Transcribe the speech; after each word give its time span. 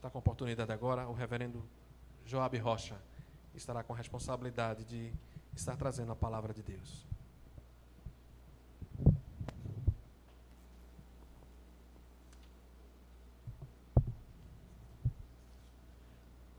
está 0.00 0.08
com 0.08 0.16
a 0.16 0.20
oportunidade 0.20 0.72
agora, 0.72 1.06
o 1.06 1.12
reverendo 1.12 1.62
Joab 2.24 2.56
Rocha 2.56 2.96
estará 3.54 3.84
com 3.84 3.92
a 3.92 3.96
responsabilidade 3.96 4.82
de 4.84 5.12
estar 5.54 5.76
trazendo 5.76 6.10
a 6.10 6.16
palavra 6.16 6.54
de 6.54 6.62
Deus. 6.62 7.06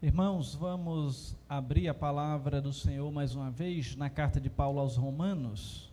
Irmãos, 0.03 0.53
vamos 0.53 1.35
abrir 1.49 1.87
a 1.87 1.95
palavra 1.95 2.61
do 2.61 2.71
Senhor 2.71 3.11
mais 3.11 3.33
uma 3.33 3.49
vez 3.49 3.95
na 3.95 4.09
carta 4.09 4.39
de 4.39 4.51
Paulo 4.51 4.79
aos 4.79 4.97
Romanos. 4.97 5.91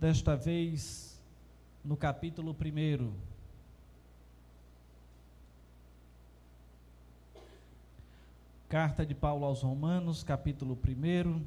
Desta 0.00 0.34
vez 0.34 1.22
no 1.84 1.94
capítulo 1.94 2.52
1. 2.52 3.31
Carta 8.72 9.04
de 9.04 9.14
Paulo 9.14 9.44
aos 9.44 9.60
Romanos, 9.60 10.24
capítulo 10.24 10.78
1. 10.82 11.44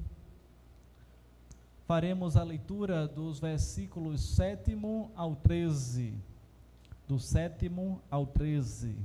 Faremos 1.88 2.38
a 2.38 2.44
leitura 2.44 3.08
dos 3.08 3.40
versículos 3.40 4.22
7 4.36 4.78
ao 5.16 5.36
13 5.36 6.14
do 7.08 7.20
sétimo 7.20 8.00
ao 8.12 8.28
13. 8.28 8.96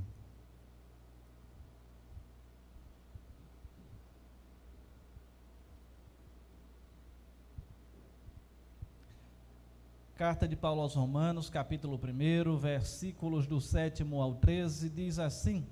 Carta 10.15 10.47
de 10.47 10.55
Paulo 10.55 10.81
aos 10.81 10.93
Romanos, 10.93 11.49
capítulo 11.49 11.99
1, 11.99 12.55
versículos 12.57 13.47
do 13.47 13.59
7 13.59 14.05
ao 14.13 14.35
13, 14.35 14.91
diz 14.91 15.17
assim: 15.17 15.65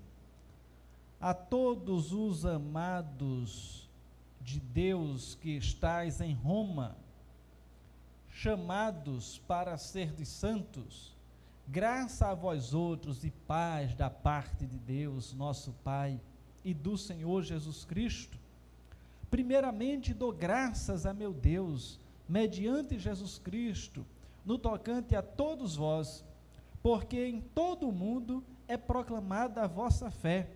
A 1.20 1.34
todos 1.34 2.14
os 2.14 2.46
amados 2.46 3.90
de 4.42 4.60
Deus 4.60 5.36
que 5.36 5.58
estais 5.58 6.22
em 6.22 6.34
Roma, 6.34 6.96
chamados 8.30 9.38
para 9.48 9.78
ser 9.78 10.14
de 10.14 10.26
santos, 10.26 11.18
Graça 11.72 12.30
a 12.30 12.34
vós 12.34 12.74
outros 12.74 13.24
e 13.24 13.30
paz 13.30 13.94
da 13.94 14.10
parte 14.10 14.66
de 14.66 14.80
Deus, 14.80 15.36
nosso 15.36 15.72
Pai, 15.84 16.20
e 16.66 16.74
do 16.74 16.98
Senhor 16.98 17.44
Jesus 17.44 17.86
Cristo. 17.86 18.40
Primeiramente 19.30 20.12
dou 20.12 20.34
graças 20.34 21.06
a 21.06 21.14
meu 21.14 21.32
Deus, 21.32 22.00
mediante 22.28 22.98
Jesus 22.98 23.38
Cristo, 23.38 24.04
no 24.44 24.58
tocante 24.58 25.16
a 25.16 25.22
todos 25.22 25.76
vós, 25.76 26.26
porque 26.82 27.24
em 27.24 27.40
todo 27.40 27.88
o 27.88 27.92
mundo 27.92 28.44
é 28.68 28.76
proclamada 28.76 29.62
a 29.62 29.68
vossa 29.68 30.10
fé. 30.10 30.50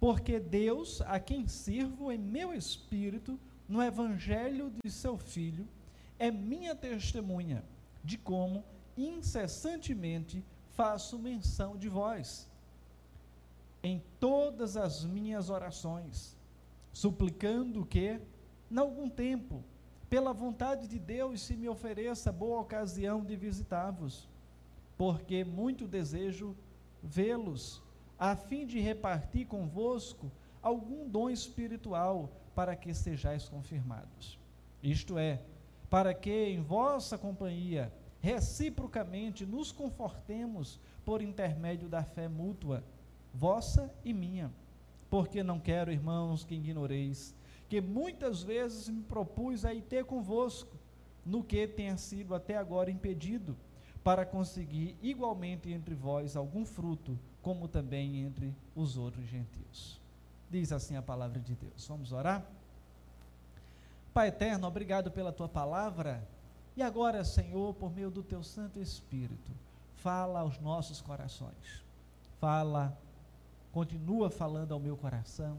Porque 0.00 0.38
Deus, 0.38 1.00
a 1.02 1.18
quem 1.18 1.48
sirvo 1.48 2.12
em 2.12 2.18
meu 2.18 2.54
espírito, 2.54 3.38
no 3.68 3.82
evangelho 3.82 4.72
de 4.82 4.90
seu 4.90 5.18
Filho, 5.18 5.66
é 6.18 6.30
minha 6.30 6.74
testemunha 6.74 7.64
de 8.04 8.16
como 8.16 8.64
incessantemente 8.96 10.44
faço 10.70 11.18
menção 11.18 11.76
de 11.76 11.88
vós, 11.88 12.48
em 13.82 14.02
todas 14.18 14.76
as 14.76 15.04
minhas 15.04 15.50
orações, 15.50 16.36
suplicando 16.92 17.84
que, 17.84 18.20
em 18.70 18.78
algum 18.78 19.08
tempo, 19.08 19.62
pela 20.08 20.32
vontade 20.32 20.88
de 20.88 20.98
Deus, 20.98 21.42
se 21.42 21.56
me 21.56 21.68
ofereça 21.68 22.32
boa 22.32 22.60
ocasião 22.60 23.24
de 23.24 23.36
visitar-vos, 23.36 24.28
porque 24.96 25.44
muito 25.44 25.86
desejo 25.86 26.56
vê-los, 27.02 27.82
a 28.18 28.34
fim 28.34 28.66
de 28.66 28.80
repartir 28.80 29.46
convosco 29.46 30.30
algum 30.62 31.08
dom 31.08 31.30
espiritual 31.30 32.30
para 32.54 32.74
que 32.74 32.92
sejais 32.92 33.48
confirmados. 33.48 34.38
Isto 34.82 35.18
é, 35.18 35.40
para 35.88 36.12
que 36.12 36.30
em 36.30 36.60
vossa 36.60 37.16
companhia 37.16 37.92
reciprocamente 38.20 39.46
nos 39.46 39.70
confortemos 39.70 40.80
por 41.04 41.22
intermédio 41.22 41.88
da 41.88 42.02
fé 42.02 42.28
mútua, 42.28 42.82
vossa 43.32 43.92
e 44.04 44.12
minha. 44.12 44.52
Porque 45.08 45.42
não 45.42 45.58
quero, 45.58 45.92
irmãos, 45.92 46.44
que 46.44 46.54
ignoreis 46.54 47.34
que 47.68 47.80
muitas 47.80 48.42
vezes 48.42 48.88
me 48.88 49.02
propus 49.02 49.64
a 49.64 49.74
ir 49.74 49.82
ter 49.82 50.04
convosco, 50.04 50.76
no 51.24 51.44
que 51.44 51.66
tenha 51.66 51.96
sido 51.98 52.34
até 52.34 52.56
agora 52.56 52.90
impedido, 52.90 53.54
para 54.02 54.24
conseguir 54.24 54.96
igualmente 55.02 55.70
entre 55.70 55.94
vós 55.94 56.34
algum 56.34 56.64
fruto, 56.64 57.18
como 57.48 57.66
também 57.66 58.24
entre 58.24 58.54
os 58.76 58.98
outros 58.98 59.26
gentios. 59.26 59.98
Diz 60.50 60.70
assim 60.70 60.96
a 60.96 61.02
palavra 61.02 61.40
de 61.40 61.54
Deus. 61.54 61.86
Vamos 61.88 62.12
orar? 62.12 62.44
Pai 64.12 64.28
eterno, 64.28 64.66
obrigado 64.66 65.10
pela 65.10 65.32
tua 65.32 65.48
palavra 65.48 66.22
e 66.76 66.82
agora, 66.82 67.24
Senhor, 67.24 67.72
por 67.72 67.90
meio 67.90 68.10
do 68.10 68.22
teu 68.22 68.42
Santo 68.42 68.78
Espírito, 68.78 69.50
fala 69.96 70.40
aos 70.40 70.60
nossos 70.60 71.00
corações. 71.00 71.82
Fala, 72.38 72.94
continua 73.72 74.28
falando 74.28 74.74
ao 74.74 74.78
meu 74.78 74.98
coração. 74.98 75.56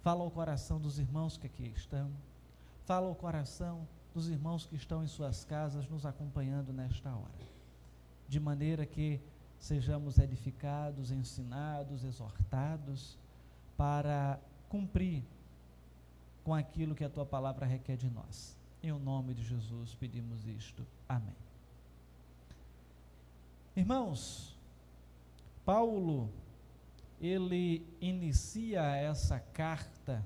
Fala 0.00 0.24
ao 0.24 0.30
coração 0.30 0.80
dos 0.80 0.98
irmãos 0.98 1.36
que 1.36 1.48
aqui 1.48 1.70
estão. 1.76 2.10
Fala 2.86 3.08
ao 3.08 3.14
coração 3.14 3.86
dos 4.14 4.30
irmãos 4.30 4.64
que 4.64 4.74
estão 4.74 5.04
em 5.04 5.06
suas 5.06 5.44
casas 5.44 5.86
nos 5.86 6.06
acompanhando 6.06 6.72
nesta 6.72 7.10
hora. 7.10 7.44
De 8.26 8.40
maneira 8.40 8.86
que 8.86 9.20
sejamos 9.64 10.18
edificados, 10.18 11.10
ensinados, 11.10 12.04
exortados 12.04 13.18
para 13.78 14.38
cumprir 14.68 15.24
com 16.44 16.52
aquilo 16.52 16.94
que 16.94 17.02
a 17.02 17.08
tua 17.08 17.24
palavra 17.24 17.64
requer 17.64 17.96
de 17.96 18.10
nós. 18.10 18.54
Em 18.82 18.92
o 18.92 18.98
nome 18.98 19.32
de 19.32 19.42
Jesus 19.42 19.94
pedimos 19.94 20.46
isto. 20.46 20.86
Amém. 21.08 21.34
Irmãos, 23.74 24.54
Paulo, 25.64 26.28
ele 27.18 27.86
inicia 28.02 28.82
essa 28.82 29.40
carta 29.40 30.22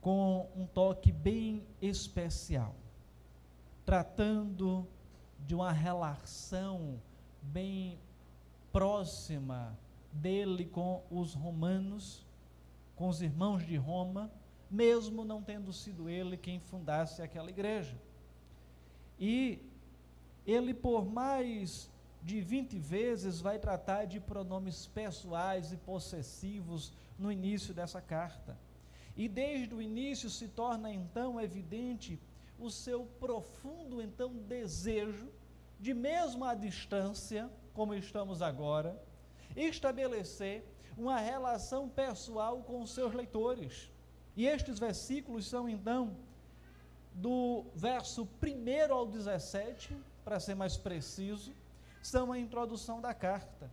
com 0.00 0.50
um 0.56 0.66
toque 0.66 1.12
bem 1.12 1.64
especial, 1.80 2.74
tratando 3.86 4.88
de 5.46 5.54
uma 5.54 5.70
relação 5.70 7.00
bem 7.42 7.98
próxima 8.72 9.78
dele 10.12 10.64
com 10.64 11.02
os 11.10 11.34
romanos, 11.34 12.24
com 12.96 13.08
os 13.08 13.20
irmãos 13.20 13.64
de 13.64 13.76
Roma, 13.76 14.30
mesmo 14.70 15.24
não 15.24 15.42
tendo 15.42 15.72
sido 15.72 16.08
ele 16.08 16.36
quem 16.36 16.60
fundasse 16.60 17.20
aquela 17.20 17.50
igreja. 17.50 17.96
E 19.18 19.58
ele, 20.46 20.72
por 20.72 21.04
mais 21.04 21.90
de 22.22 22.40
20 22.40 22.78
vezes, 22.78 23.40
vai 23.40 23.58
tratar 23.58 24.04
de 24.04 24.20
pronomes 24.20 24.86
pessoais 24.86 25.72
e 25.72 25.76
possessivos 25.76 26.92
no 27.18 27.30
início 27.30 27.74
dessa 27.74 28.00
carta. 28.00 28.56
E 29.16 29.28
desde 29.28 29.74
o 29.74 29.82
início 29.82 30.30
se 30.30 30.48
torna 30.48 30.92
então 30.92 31.40
evidente 31.40 32.18
o 32.58 32.70
seu 32.70 33.04
profundo 33.18 34.00
então 34.00 34.32
desejo 34.32 35.28
de 35.82 35.92
mesmo 35.92 36.44
à 36.44 36.54
distância, 36.54 37.50
como 37.74 37.92
estamos 37.92 38.40
agora, 38.40 38.96
estabelecer 39.56 40.64
uma 40.96 41.18
relação 41.18 41.88
pessoal 41.88 42.62
com 42.62 42.80
os 42.80 42.94
seus 42.94 43.12
leitores. 43.12 43.90
E 44.36 44.46
estes 44.46 44.78
versículos 44.78 45.44
são 45.48 45.68
então 45.68 46.16
do 47.12 47.64
verso 47.74 48.28
1 48.40 48.94
ao 48.94 49.08
17, 49.08 49.96
para 50.24 50.38
ser 50.38 50.54
mais 50.54 50.76
preciso, 50.76 51.52
são 52.00 52.30
a 52.30 52.38
introdução 52.38 53.00
da 53.00 53.12
carta. 53.12 53.68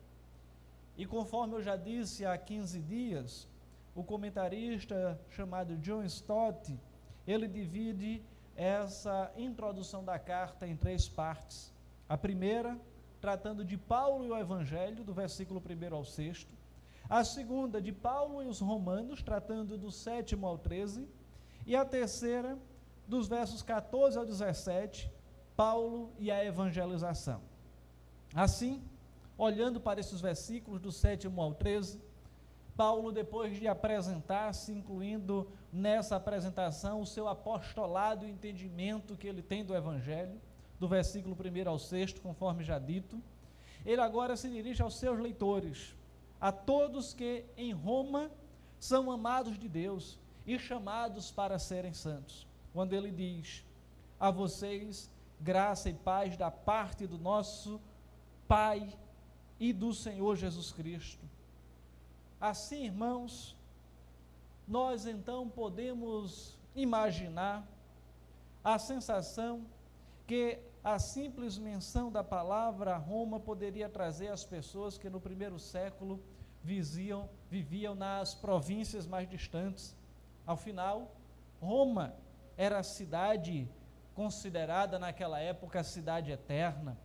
E 0.98 1.06
conforme 1.06 1.58
eu 1.58 1.62
já 1.62 1.76
disse 1.76 2.26
há 2.26 2.36
15 2.36 2.82
dias, 2.82 3.48
o 3.94 4.04
comentarista 4.04 5.22
chamado 5.30 5.78
John 5.78 6.04
Stott, 6.06 6.76
ele 7.28 7.48
divide 7.48 8.24
essa 8.56 9.32
introdução 9.38 10.04
da 10.04 10.18
carta 10.18 10.66
em 10.66 10.76
três 10.76 11.08
partes. 11.08 11.72
A 12.10 12.18
primeira, 12.18 12.78
tratando 13.22 13.64
de 13.64 13.78
Paulo 13.78 14.26
e 14.26 14.32
o 14.32 14.38
Evangelho, 14.38 15.04
do 15.04 15.14
versículo 15.14 15.62
1 15.62 15.96
ao 15.96 16.04
6 16.04 16.48
a 17.10 17.24
segunda 17.24 17.82
de 17.82 17.92
Paulo 17.92 18.44
e 18.44 18.46
os 18.46 18.60
Romanos, 18.60 19.24
tratando 19.24 19.80
do 19.80 19.90
sétimo 19.90 20.46
ao 20.46 20.60
13, 20.60 21.08
e 21.66 21.76
a 21.76 21.84
terceira 21.84 22.56
dos 23.08 23.28
versos 23.28 23.64
14 23.64 24.16
ao 24.16 24.26
17, 24.26 25.12
Paulo 25.56 26.12
e 26.20 26.30
a 26.30 26.46
evangelização. 26.46 27.42
Assim, 28.36 28.84
olhando 29.36 29.82
para 29.82 30.00
esses 30.00 30.22
versículos 30.22 30.80
do 30.80 30.92
sétimo 30.92 31.42
ao 31.42 31.56
13, 31.56 32.00
Paulo, 32.78 33.12
depois 33.12 33.58
de 33.58 33.68
apresentar-se, 33.68 34.72
incluindo 34.72 35.48
nessa 35.74 36.16
apresentação 36.16 37.02
o 37.02 37.08
seu 37.08 37.28
apostolado 37.28 38.24
e 38.24 38.30
entendimento 38.30 39.18
que 39.18 39.28
ele 39.28 39.42
tem 39.42 39.66
do 39.66 39.76
Evangelho, 39.76 40.40
do 40.80 40.88
versículo 40.88 41.36
1 41.36 41.70
ao 41.70 41.78
6, 41.78 42.14
conforme 42.20 42.64
já 42.64 42.80
dito, 42.80 43.22
ele 43.86 44.02
agora 44.02 44.38
se 44.38 44.50
dirige 44.50 44.82
aos 44.82 44.98
seus 44.98 45.20
leitores, 45.20 45.96
a 46.40 46.52
todos 46.52 47.14
que 47.14 47.46
em 47.58 47.74
Roma 47.74 48.32
são 48.80 49.12
amados 49.12 49.60
de 49.60 49.68
Deus 49.68 50.18
e 50.46 50.58
chamados 50.58 51.32
para 51.32 51.60
serem 51.60 51.94
santos. 51.94 52.48
Quando 52.74 52.94
ele 52.94 53.12
diz: 53.12 53.64
A 54.20 54.32
vocês, 54.32 55.12
graça 55.40 55.90
e 55.90 55.94
paz 55.94 56.38
da 56.38 56.50
parte 56.50 57.06
do 57.06 57.18
nosso 57.18 57.80
Pai 58.48 58.90
e 59.60 59.74
do 59.74 59.94
Senhor 59.94 60.36
Jesus 60.36 60.72
Cristo. 60.72 61.24
Assim, 62.40 62.86
irmãos, 62.86 63.56
nós 64.68 65.06
então 65.06 65.50
podemos 65.50 66.58
imaginar 66.76 67.68
a 68.64 68.80
sensação 68.80 69.66
que 70.30 70.60
a 70.84 71.00
simples 71.00 71.58
menção 71.58 72.12
da 72.12 72.24
palavra 72.24 72.96
Roma 72.98 73.40
poderia 73.40 73.90
trazer 73.90 74.28
às 74.28 74.46
pessoas 74.46 74.96
que 74.96 75.10
no 75.10 75.20
primeiro 75.20 75.58
século 75.58 76.22
viziam, 76.64 77.28
viviam 77.50 77.96
nas 77.96 78.36
províncias 78.36 79.08
mais 79.08 79.28
distantes. 79.28 79.98
Ao 80.46 80.56
final, 80.56 81.16
Roma 81.60 82.14
era 82.56 82.78
a 82.78 82.84
cidade 82.84 83.68
considerada 84.14 85.00
naquela 85.00 85.40
época 85.40 85.80
a 85.80 85.84
cidade 85.84 86.32
eterna, 86.32 86.96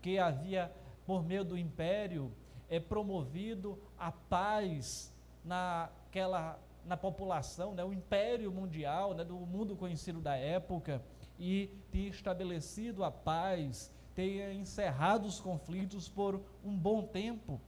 que 0.00 0.18
havia, 0.18 0.72
por 1.06 1.22
meio 1.22 1.44
do 1.44 1.56
império, 1.56 2.32
é, 2.68 2.80
promovido 2.80 3.80
a 3.96 4.10
paz 4.10 5.14
naquela, 5.44 6.58
na 6.84 6.96
população, 6.96 7.74
né, 7.74 7.84
o 7.84 7.92
império 7.92 8.50
mundial, 8.50 9.14
né, 9.14 9.22
do 9.22 9.36
mundo 9.36 9.76
conhecido 9.76 10.20
da 10.20 10.34
época 10.34 11.00
e 11.44 11.68
ter 11.90 12.06
estabelecido 12.06 13.02
a 13.02 13.10
paz, 13.10 13.90
ter 14.14 14.52
encerrado 14.52 15.26
os 15.26 15.40
conflitos 15.40 16.08
por 16.08 16.40
um 16.64 16.78
bom 16.78 17.02
tempo, 17.02 17.60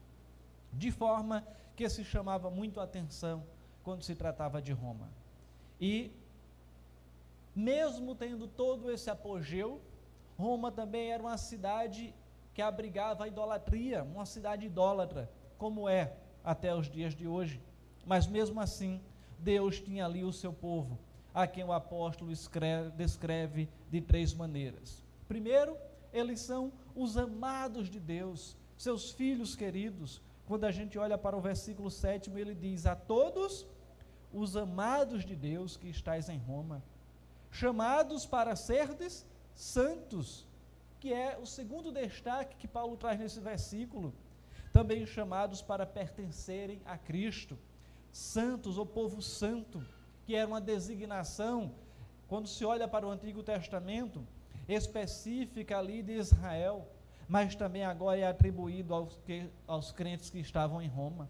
de 0.73 0.93
forma 0.93 1.45
que 1.75 1.89
se 1.89 2.05
chamava 2.05 2.49
muito 2.49 2.79
a 2.79 2.85
atenção 2.85 3.43
quando 3.83 4.05
se 4.05 4.15
tratava 4.15 4.63
de 4.63 4.71
Roma. 4.71 5.09
E, 5.81 6.13
mesmo 7.53 8.15
tendo 8.15 8.47
todo 8.47 8.93
esse 8.93 9.11
apogeu, 9.11 9.81
Roma 10.39 10.71
também 10.71 11.11
era 11.11 11.21
uma 11.21 11.37
cidade 11.37 12.15
que 12.55 12.63
abrigava 12.63 13.25
a 13.25 13.29
idolatria, 13.29 14.05
uma 14.05 14.25
cidade 14.25 14.67
idólatra, 14.67 15.29
como 15.59 15.89
é 15.89 16.13
até 16.45 16.73
os 16.73 16.89
dias 16.89 17.13
de 17.13 17.27
hoje. 17.27 17.61
Mas 18.07 18.29
mesmo 18.29 18.61
assim, 18.61 19.01
Deus 19.37 19.81
tinha 19.81 20.05
ali 20.05 20.23
o 20.23 20.33
seu 20.33 20.53
povo, 20.53 20.97
a 21.35 21.49
quem 21.49 21.65
o 21.65 21.73
apóstolo 21.73 22.31
escreve, 22.31 22.91
descreve 22.91 23.69
de 23.91 24.01
três 24.01 24.33
maneiras. 24.33 25.03
Primeiro, 25.27 25.77
eles 26.13 26.39
são 26.41 26.73
os 26.95 27.17
amados 27.17 27.91
de 27.91 27.99
Deus, 27.99 28.57
seus 28.79 29.11
filhos 29.11 29.57
queridos. 29.57 30.23
Quando 30.47 30.65
a 30.65 30.71
gente 30.71 30.97
olha 30.97 31.19
para 31.19 31.37
o 31.37 31.41
versículo 31.41 31.91
7, 31.91 32.31
ele 32.31 32.55
diz: 32.55 32.87
A 32.87 32.95
todos 32.95 33.67
os 34.33 34.57
amados 34.57 35.25
de 35.25 35.35
Deus 35.35 35.77
que 35.77 35.89
estáis 35.89 36.29
em 36.29 36.39
Roma, 36.39 36.81
chamados 37.51 38.25
para 38.25 38.55
serdes 38.55 39.27
santos, 39.55 40.47
que 41.01 41.13
é 41.13 41.37
o 41.37 41.47
segundo 41.47 41.91
destaque 41.91 42.57
que 42.57 42.69
Paulo 42.69 42.97
traz 42.97 43.19
nesse 43.19 43.41
versículo, 43.41 44.15
também 44.73 45.05
chamados 45.05 45.61
para 45.61 45.85
pertencerem 45.85 46.81
a 46.85 46.97
Cristo, 46.97 47.59
santos, 48.13 48.79
o 48.79 48.87
povo 48.87 49.21
santo 49.21 49.85
que 50.25 50.35
era 50.35 50.47
uma 50.47 50.61
designação, 50.61 51.73
quando 52.29 52.49
se 52.49 52.65
olha 52.65 52.89
para 52.89 53.07
o 53.07 53.11
Antigo 53.11 53.43
Testamento, 53.43 54.27
específica 54.69 55.79
ali 55.79 56.03
de 56.03 56.13
Israel, 56.13 56.89
mas 57.29 57.55
também 57.55 57.85
agora 57.85 58.19
é 58.19 58.27
atribuído 58.27 58.95
aos, 58.95 59.17
que, 59.27 59.49
aos 59.67 59.93
crentes 59.93 60.31
que 60.31 60.39
estavam 60.39 60.81
em 60.81 60.89
Roma. 60.89 61.29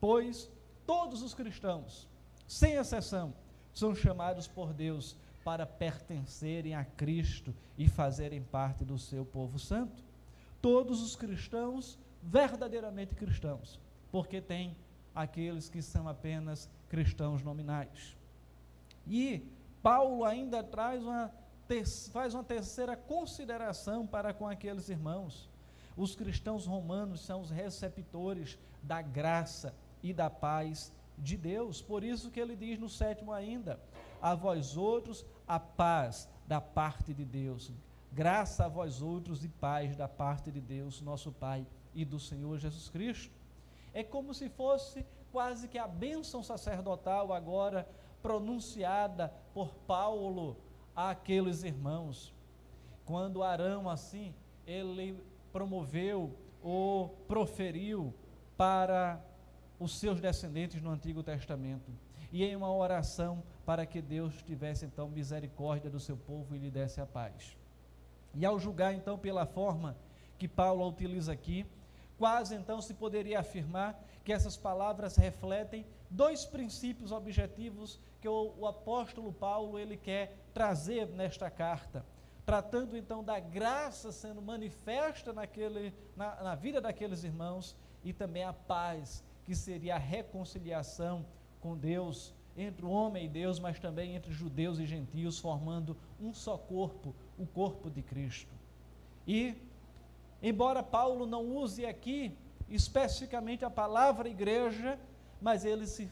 Pois 0.00 0.50
todos 0.86 1.22
os 1.22 1.34
cristãos, 1.34 2.08
sem 2.46 2.74
exceção, 2.74 3.32
são 3.72 3.94
chamados 3.94 4.46
por 4.46 4.72
Deus 4.72 5.16
para 5.42 5.66
pertencerem 5.66 6.74
a 6.74 6.84
Cristo 6.84 7.54
e 7.76 7.88
fazerem 7.88 8.42
parte 8.42 8.84
do 8.84 8.98
seu 8.98 9.24
povo 9.24 9.58
santo. 9.58 10.02
Todos 10.62 11.02
os 11.02 11.16
cristãos, 11.16 11.98
verdadeiramente 12.22 13.14
cristãos, 13.14 13.78
porque 14.10 14.40
tem 14.40 14.74
aqueles 15.14 15.68
que 15.68 15.82
são 15.82 16.08
apenas 16.08 16.70
cristãos 16.88 17.42
nominais. 17.42 18.16
E 19.06 19.46
Paulo 19.82 20.24
ainda 20.24 20.62
traz 20.62 21.02
uma, 21.02 21.30
faz 22.10 22.34
uma 22.34 22.44
terceira 22.44 22.96
consideração 22.96 24.06
para 24.06 24.32
com 24.32 24.48
aqueles 24.48 24.88
irmãos. 24.88 25.50
Os 25.96 26.14
cristãos 26.16 26.66
romanos 26.66 27.20
são 27.20 27.40
os 27.40 27.50
receptores 27.50 28.58
da 28.82 29.00
graça 29.00 29.74
e 30.02 30.12
da 30.12 30.28
paz 30.28 30.92
de 31.18 31.36
Deus. 31.36 31.80
Por 31.80 32.02
isso 32.02 32.30
que 32.30 32.40
ele 32.40 32.56
diz 32.56 32.78
no 32.78 32.88
sétimo 32.88 33.32
ainda: 33.32 33.80
a 34.20 34.34
vós 34.34 34.76
outros 34.76 35.24
a 35.46 35.60
paz 35.60 36.28
da 36.46 36.60
parte 36.60 37.12
de 37.14 37.24
Deus. 37.24 37.72
Graça 38.12 38.64
a 38.64 38.68
vós 38.68 39.02
outros 39.02 39.44
e 39.44 39.48
paz 39.48 39.96
da 39.96 40.08
parte 40.08 40.50
de 40.50 40.60
Deus, 40.60 41.00
nosso 41.00 41.32
Pai 41.32 41.66
e 41.94 42.04
do 42.04 42.18
Senhor 42.18 42.58
Jesus 42.58 42.88
Cristo. 42.88 43.32
É 43.92 44.02
como 44.02 44.32
se 44.32 44.48
fosse 44.48 45.04
quase 45.32 45.68
que 45.68 45.78
a 45.78 45.86
bênção 45.86 46.42
sacerdotal 46.42 47.32
agora 47.32 47.88
pronunciada 48.24 49.30
por 49.52 49.74
Paulo 49.86 50.56
àqueles 50.96 51.62
irmãos. 51.62 52.34
Quando 53.04 53.42
Arão, 53.42 53.86
assim, 53.86 54.34
ele 54.66 55.22
promoveu 55.52 56.34
ou 56.62 57.10
proferiu 57.28 58.14
para 58.56 59.22
os 59.78 59.98
seus 59.98 60.22
descendentes 60.22 60.80
no 60.80 60.88
Antigo 60.88 61.22
Testamento. 61.22 61.92
E 62.32 62.42
em 62.42 62.56
uma 62.56 62.74
oração 62.74 63.42
para 63.66 63.84
que 63.84 64.00
Deus 64.00 64.42
tivesse 64.42 64.86
então 64.86 65.06
misericórdia 65.06 65.90
do 65.90 66.00
seu 66.00 66.16
povo 66.16 66.56
e 66.56 66.58
lhe 66.58 66.70
desse 66.70 67.02
a 67.02 67.06
paz. 67.06 67.58
E 68.34 68.46
ao 68.46 68.58
julgar 68.58 68.94
então 68.94 69.18
pela 69.18 69.44
forma 69.44 69.94
que 70.38 70.48
Paulo 70.48 70.88
utiliza 70.88 71.30
aqui, 71.30 71.66
quase 72.18 72.54
então 72.54 72.80
se 72.80 72.94
poderia 72.94 73.40
afirmar 73.40 74.00
que 74.24 74.32
essas 74.32 74.56
palavras 74.56 75.16
refletem 75.16 75.86
dois 76.08 76.44
princípios 76.44 77.12
objetivos 77.12 77.98
que 78.20 78.28
o, 78.28 78.54
o 78.58 78.66
apóstolo 78.66 79.32
Paulo 79.32 79.78
ele 79.78 79.96
quer 79.96 80.36
trazer 80.54 81.08
nesta 81.08 81.50
carta, 81.50 82.04
tratando 82.46 82.96
então 82.96 83.22
da 83.22 83.38
graça 83.38 84.12
sendo 84.12 84.40
manifesta 84.40 85.32
naquele, 85.32 85.92
na, 86.16 86.42
na 86.42 86.54
vida 86.54 86.80
daqueles 86.80 87.24
irmãos 87.24 87.76
e 88.02 88.12
também 88.12 88.44
a 88.44 88.52
paz, 88.52 89.22
que 89.44 89.54
seria 89.54 89.96
a 89.96 89.98
reconciliação 89.98 91.26
com 91.60 91.76
Deus, 91.76 92.34
entre 92.56 92.84
o 92.84 92.90
homem 92.90 93.26
e 93.26 93.28
Deus, 93.28 93.58
mas 93.58 93.80
também 93.80 94.14
entre 94.14 94.32
judeus 94.32 94.78
e 94.78 94.86
gentios, 94.86 95.38
formando 95.38 95.96
um 96.20 96.32
só 96.32 96.56
corpo, 96.56 97.14
o 97.38 97.46
corpo 97.46 97.90
de 97.90 98.00
Cristo. 98.02 98.54
E, 99.26 99.54
embora 100.48 100.82
Paulo 100.82 101.26
não 101.26 101.44
use 101.44 101.86
aqui 101.86 102.36
especificamente 102.68 103.64
a 103.64 103.70
palavra 103.70 104.28
igreja, 104.28 104.98
mas 105.40 105.64
ele 105.64 105.86
se 105.86 106.10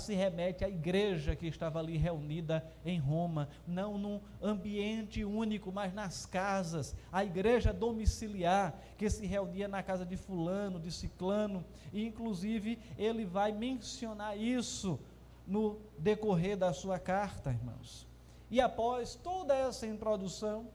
se 0.00 0.14
remete 0.14 0.64
à 0.64 0.68
igreja 0.68 1.36
que 1.36 1.46
estava 1.46 1.78
ali 1.78 1.96
reunida 1.96 2.64
em 2.84 2.98
Roma, 2.98 3.48
não 3.66 3.96
num 3.96 4.20
ambiente 4.42 5.24
único, 5.24 5.70
mas 5.70 5.94
nas 5.94 6.26
casas, 6.26 6.96
a 7.12 7.24
igreja 7.24 7.72
domiciliar 7.72 8.74
que 8.98 9.08
se 9.08 9.26
reunia 9.26 9.68
na 9.68 9.80
casa 9.82 10.04
de 10.04 10.16
fulano, 10.16 10.80
de 10.80 10.90
ciclano, 10.90 11.64
e 11.92 12.04
inclusive 12.04 12.80
ele 12.98 13.24
vai 13.24 13.52
mencionar 13.52 14.36
isso 14.36 14.98
no 15.46 15.78
decorrer 15.96 16.56
da 16.56 16.72
sua 16.72 16.98
carta, 16.98 17.50
irmãos. 17.50 18.08
E 18.50 18.60
após 18.60 19.14
toda 19.14 19.54
essa 19.54 19.86
introdução, 19.86 20.66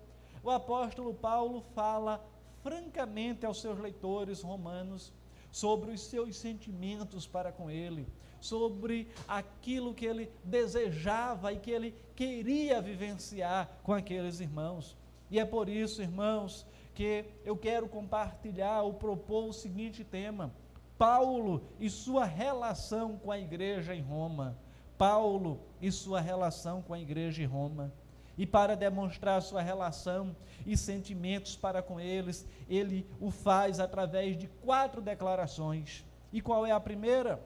o 0.41 0.50
apóstolo 0.50 1.13
Paulo 1.13 1.62
fala 1.74 2.25
francamente 2.65 3.45
aos 3.45 3.62
seus 3.62 3.77
leitores 3.77 4.41
romanos 4.41 5.13
sobre 5.51 5.91
os 5.91 6.01
seus 6.01 6.36
sentimentos 6.36 7.27
para 7.27 7.51
com 7.51 7.69
ele, 7.69 8.07
sobre 8.41 9.07
aquilo 9.27 9.93
que 9.93 10.03
ele 10.03 10.31
desejava 10.43 11.53
e 11.53 11.60
que 11.60 11.69
ele 11.69 11.93
queria 12.15 12.81
vivenciar 12.81 13.69
com 13.84 13.93
aqueles 13.93 14.39
irmãos. 14.39 14.98
E 15.29 15.39
é 15.39 15.45
por 15.45 15.69
isso, 15.69 16.01
irmãos, 16.01 16.65
que 16.95 17.25
eu 17.45 17.55
quero 17.55 17.88
compartilhar 17.88 18.81
ou 18.81 18.95
propor 18.95 19.48
o 19.50 19.53
seguinte 19.53 20.03
tema: 20.03 20.51
Paulo 20.98 21.62
e 21.79 21.88
sua 21.88 22.25
relação 22.25 23.15
com 23.15 23.31
a 23.31 23.38
igreja 23.38 23.93
em 23.93 24.01
Roma. 24.01 24.57
Paulo 24.98 25.60
e 25.79 25.91
sua 25.91 26.19
relação 26.19 26.81
com 26.81 26.95
a 26.95 27.00
igreja 27.00 27.43
em 27.43 27.45
Roma. 27.45 27.93
E 28.38 28.46
para 28.46 28.75
demonstrar 28.75 29.42
sua 29.42 29.62
relação 29.62 30.36
e 30.65 30.75
sentimentos 30.75 31.56
para 31.56 31.82
com 31.82 32.00
eles, 32.00 32.46
ele 32.70 33.08
o 33.20 33.32
faz 33.32 33.80
através 33.80 34.38
de 34.38 34.48
quatro 34.48 35.01
declarações. 35.01 36.06
E 36.34 36.42
qual 36.42 36.65
é 36.65 36.72
a 36.72 36.80
primeira? 36.80 37.42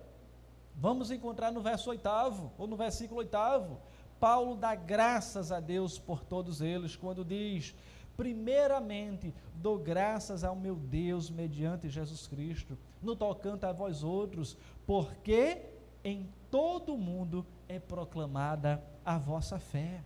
Vamos 0.75 1.11
encontrar 1.11 1.51
no 1.51 1.61
verso 1.61 1.89
oitavo, 1.89 2.51
ou 2.57 2.65
no 2.65 2.77
versículo 2.77 3.19
oitavo. 3.19 3.79
Paulo 4.19 4.55
dá 4.55 4.75
graças 4.75 5.51
a 5.51 5.59
Deus 5.59 5.99
por 5.99 6.23
todos 6.23 6.61
eles, 6.61 6.95
quando 6.95 7.23
diz: 7.23 7.75
Primeiramente, 8.17 9.33
dou 9.55 9.77
graças 9.77 10.43
ao 10.43 10.55
meu 10.55 10.75
Deus 10.75 11.29
mediante 11.29 11.87
Jesus 11.87 12.27
Cristo, 12.27 12.77
no 13.01 13.15
tocante 13.15 13.65
a 13.65 13.71
vós 13.71 14.03
outros, 14.03 14.57
porque 14.85 15.61
em 16.03 16.29
todo 16.49 16.95
o 16.95 16.97
mundo 16.97 17.45
é 17.67 17.79
proclamada 17.79 18.83
a 19.05 19.17
vossa 19.17 19.59
fé. 19.59 20.01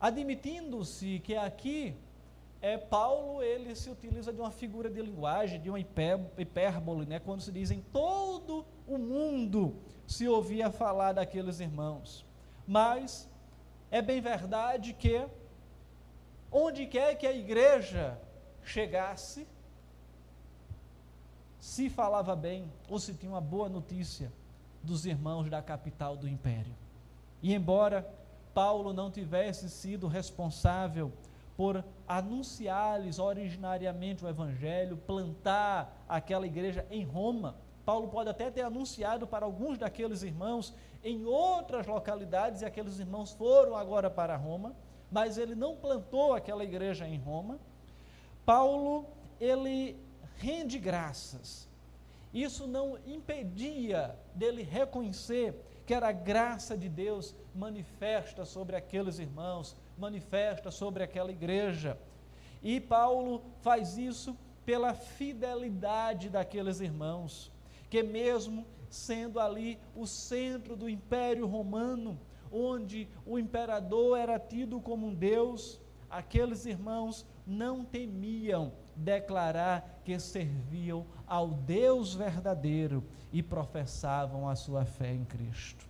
Admitindo-se 0.00 1.20
que 1.20 1.34
aqui 1.34 1.96
é, 2.60 2.76
Paulo 2.76 3.42
ele 3.42 3.74
se 3.74 3.88
utiliza 3.90 4.32
de 4.32 4.40
uma 4.40 4.50
figura 4.50 4.90
de 4.90 5.00
linguagem, 5.00 5.60
de 5.60 5.70
uma 5.70 5.80
hipérbole, 5.80 7.06
né, 7.06 7.18
quando 7.18 7.40
se 7.40 7.52
diz 7.52 7.70
em 7.70 7.80
todo 7.80 8.66
o 8.86 8.98
mundo 8.98 9.76
se 10.06 10.28
ouvia 10.28 10.70
falar 10.70 11.12
daqueles 11.12 11.60
irmãos. 11.60 12.24
Mas 12.66 13.28
é 13.90 14.00
bem 14.00 14.20
verdade 14.20 14.92
que 14.92 15.26
onde 16.50 16.86
quer 16.86 17.16
que 17.16 17.26
a 17.26 17.32
igreja 17.32 18.18
chegasse, 18.62 19.46
se 21.60 21.88
falava 21.90 22.36
bem 22.36 22.70
ou 22.88 22.98
se 22.98 23.14
tinha 23.14 23.30
uma 23.30 23.40
boa 23.40 23.68
notícia 23.68 24.32
dos 24.82 25.04
irmãos 25.04 25.50
da 25.50 25.60
capital 25.60 26.16
do 26.16 26.28
império. 26.28 26.74
E 27.42 27.52
embora 27.52 28.08
Paulo 28.56 28.94
não 28.94 29.10
tivesse 29.10 29.68
sido 29.68 30.08
responsável 30.08 31.12
por 31.58 31.84
anunciar-lhes 32.08 33.18
originariamente 33.18 34.24
o 34.24 34.28
evangelho, 34.28 34.96
plantar 34.96 36.02
aquela 36.08 36.46
igreja 36.46 36.86
em 36.90 37.04
Roma, 37.04 37.54
Paulo 37.84 38.08
pode 38.08 38.30
até 38.30 38.50
ter 38.50 38.62
anunciado 38.62 39.26
para 39.26 39.44
alguns 39.44 39.76
daqueles 39.76 40.22
irmãos 40.22 40.74
em 41.04 41.26
outras 41.26 41.86
localidades, 41.86 42.62
e 42.62 42.64
aqueles 42.64 42.98
irmãos 42.98 43.30
foram 43.30 43.76
agora 43.76 44.08
para 44.08 44.34
Roma, 44.36 44.74
mas 45.12 45.36
ele 45.36 45.54
não 45.54 45.76
plantou 45.76 46.32
aquela 46.32 46.64
igreja 46.64 47.06
em 47.06 47.18
Roma. 47.18 47.60
Paulo, 48.46 49.04
ele 49.38 50.00
rende 50.38 50.78
graças. 50.78 51.68
Isso 52.32 52.66
não 52.66 52.98
impedia 53.06 54.18
dele 54.34 54.62
reconhecer 54.62 55.54
que 55.86 55.94
era 55.94 56.08
a 56.08 56.12
graça 56.12 56.76
de 56.76 56.88
Deus 56.88 57.34
manifesta 57.54 58.44
sobre 58.44 58.74
aqueles 58.74 59.18
irmãos, 59.18 59.76
manifesta 59.96 60.70
sobre 60.70 61.02
aquela 61.02 61.30
igreja. 61.30 61.98
E 62.62 62.80
Paulo 62.80 63.42
faz 63.60 63.96
isso 63.96 64.36
pela 64.64 64.92
fidelidade 64.92 66.28
daqueles 66.28 66.80
irmãos 66.80 67.52
que 67.88 68.02
mesmo 68.02 68.66
sendo 68.90 69.38
ali 69.38 69.78
o 69.94 70.06
centro 70.06 70.76
do 70.76 70.88
Império 70.88 71.46
Romano, 71.46 72.18
onde 72.50 73.08
o 73.24 73.38
imperador 73.38 74.18
era 74.18 74.38
tido 74.38 74.80
como 74.80 75.06
um 75.06 75.14
deus, 75.14 75.80
aqueles 76.10 76.66
irmãos 76.66 77.26
não 77.46 77.84
temiam 77.84 78.72
declarar 78.96 80.00
que 80.04 80.18
serviam 80.18 81.04
ao 81.26 81.48
Deus 81.48 82.14
verdadeiro 82.14 83.04
e 83.32 83.42
professavam 83.42 84.48
a 84.48 84.56
sua 84.56 84.84
fé 84.84 85.12
em 85.12 85.24
Cristo. 85.24 85.86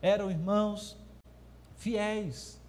Eram 0.00 0.30
irmãos 0.30 0.96
fiéis, 1.76 2.60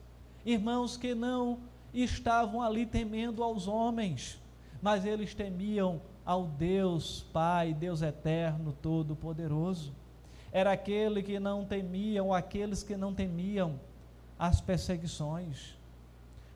irmãos 0.46 0.98
que 0.98 1.14
não 1.14 1.60
estavam 1.94 2.62
ali 2.62 2.86
temendo 2.86 3.44
aos 3.44 3.68
homens, 3.68 4.42
mas 4.82 5.06
eles 5.06 5.34
temiam 5.34 6.02
ao 6.26 6.48
Deus 6.48 7.26
Pai, 7.32 7.74
Deus 7.74 8.02
eterno, 8.02 8.74
todo-poderoso. 8.82 9.94
Era 10.52 10.72
aquele 10.72 11.22
que 11.22 11.40
não 11.40 11.66
temiam, 11.66 12.34
aqueles 12.34 12.82
que 12.82 12.98
não 12.98 13.14
temiam 13.14 13.80
as 14.38 14.60
perseguições, 14.60 15.75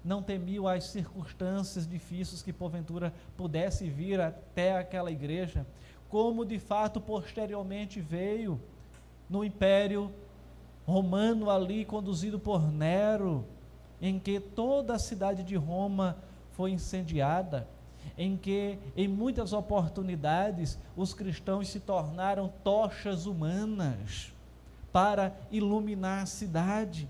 não 0.03 0.23
temiam 0.23 0.67
as 0.67 0.85
circunstâncias 0.85 1.87
difíceis 1.87 2.41
que 2.41 2.53
porventura 2.53 3.13
pudesse 3.35 3.89
vir 3.89 4.19
até 4.19 4.77
aquela 4.77 5.11
igreja, 5.11 5.65
como 6.07 6.45
de 6.45 6.59
fato 6.59 6.99
posteriormente 6.99 7.99
veio 7.99 8.59
no 9.29 9.43
Império 9.43 10.11
Romano 10.85 11.49
ali 11.49 11.85
conduzido 11.85 12.39
por 12.39 12.71
Nero, 12.71 13.45
em 14.01 14.17
que 14.17 14.39
toda 14.39 14.95
a 14.95 14.99
cidade 14.99 15.43
de 15.43 15.55
Roma 15.55 16.17
foi 16.51 16.71
incendiada 16.71 17.67
em 18.17 18.35
que, 18.35 18.77
em 18.95 19.07
muitas 19.07 19.53
oportunidades, 19.53 20.77
os 20.95 21.13
cristãos 21.13 21.69
se 21.69 21.79
tornaram 21.79 22.51
tochas 22.63 23.25
humanas 23.25 24.33
para 24.91 25.33
iluminar 25.51 26.23
a 26.23 26.25
cidade. 26.25 27.09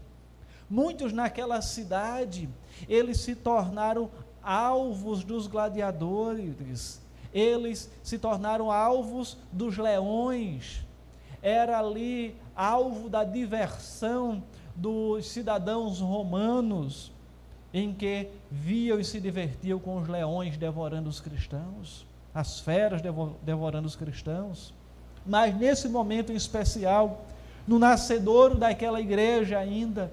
Muitos 0.69 1.11
naquela 1.11 1.61
cidade, 1.61 2.47
eles 2.87 3.19
se 3.21 3.35
tornaram 3.35 4.09
alvos 4.43 5.23
dos 5.23 5.47
gladiadores, 5.47 7.01
eles 7.33 7.89
se 8.03 8.19
tornaram 8.19 8.71
alvos 8.71 9.37
dos 9.51 9.77
leões, 9.77 10.85
era 11.41 11.79
ali 11.79 12.35
alvo 12.55 13.09
da 13.09 13.23
diversão 13.23 14.43
dos 14.75 15.27
cidadãos 15.27 15.99
romanos 15.99 17.11
em 17.73 17.93
que 17.93 18.27
viam 18.49 18.99
e 18.99 19.03
se 19.03 19.19
divertiam 19.19 19.79
com 19.79 19.97
os 19.97 20.07
leões 20.07 20.57
devorando 20.57 21.09
os 21.09 21.19
cristãos, 21.19 22.05
as 22.33 22.59
feras 22.59 23.01
devorando 23.43 23.87
os 23.87 23.95
cristãos. 23.95 24.73
Mas 25.25 25.55
nesse 25.55 25.87
momento 25.87 26.31
em 26.31 26.35
especial, 26.35 27.25
no 27.67 27.77
nascedouro 27.77 28.55
daquela 28.55 28.99
igreja 28.99 29.59
ainda, 29.59 30.11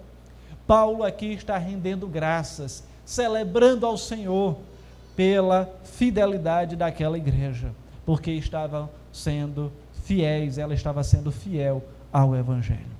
Paulo 0.66 1.02
aqui 1.04 1.32
está 1.32 1.56
rendendo 1.58 2.06
graças, 2.06 2.84
celebrando 3.04 3.86
ao 3.86 3.96
Senhor 3.96 4.56
pela 5.14 5.70
fidelidade 5.84 6.76
daquela 6.76 7.16
igreja, 7.16 7.72
porque 8.04 8.32
estavam 8.32 8.88
sendo 9.12 9.72
fiéis, 10.04 10.58
ela 10.58 10.74
estava 10.74 11.02
sendo 11.02 11.32
fiel 11.32 11.82
ao 12.12 12.34
Evangelho. 12.34 12.96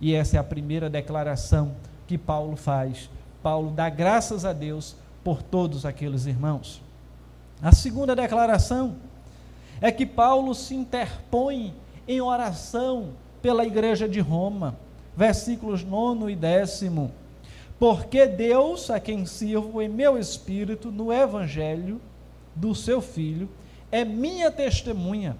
E 0.00 0.14
essa 0.14 0.36
é 0.36 0.40
a 0.40 0.44
primeira 0.44 0.88
declaração 0.88 1.74
que 2.06 2.16
Paulo 2.16 2.56
faz 2.56 3.08
Paulo 3.42 3.70
dá 3.72 3.90
graças 3.90 4.44
a 4.44 4.52
Deus 4.52 4.94
por 5.24 5.42
todos 5.42 5.84
aqueles 5.84 6.26
irmãos. 6.26 6.80
A 7.60 7.72
segunda 7.72 8.14
declaração 8.14 8.96
é 9.80 9.90
que 9.90 10.06
Paulo 10.06 10.54
se 10.54 10.74
interpõe 10.74 11.74
em 12.06 12.20
oração 12.20 13.10
pela 13.40 13.64
igreja 13.64 14.08
de 14.08 14.20
Roma, 14.20 14.76
versículos 15.16 15.84
9 15.84 16.32
e 16.32 16.36
10. 16.36 16.84
Porque 17.78 18.26
Deus, 18.26 18.90
a 18.90 19.00
quem 19.00 19.26
sirvo 19.26 19.82
em 19.82 19.88
meu 19.88 20.18
espírito 20.18 20.90
no 20.90 21.12
evangelho 21.12 22.00
do 22.54 22.74
seu 22.74 23.00
filho, 23.00 23.48
é 23.90 24.04
minha 24.04 24.50
testemunha 24.50 25.36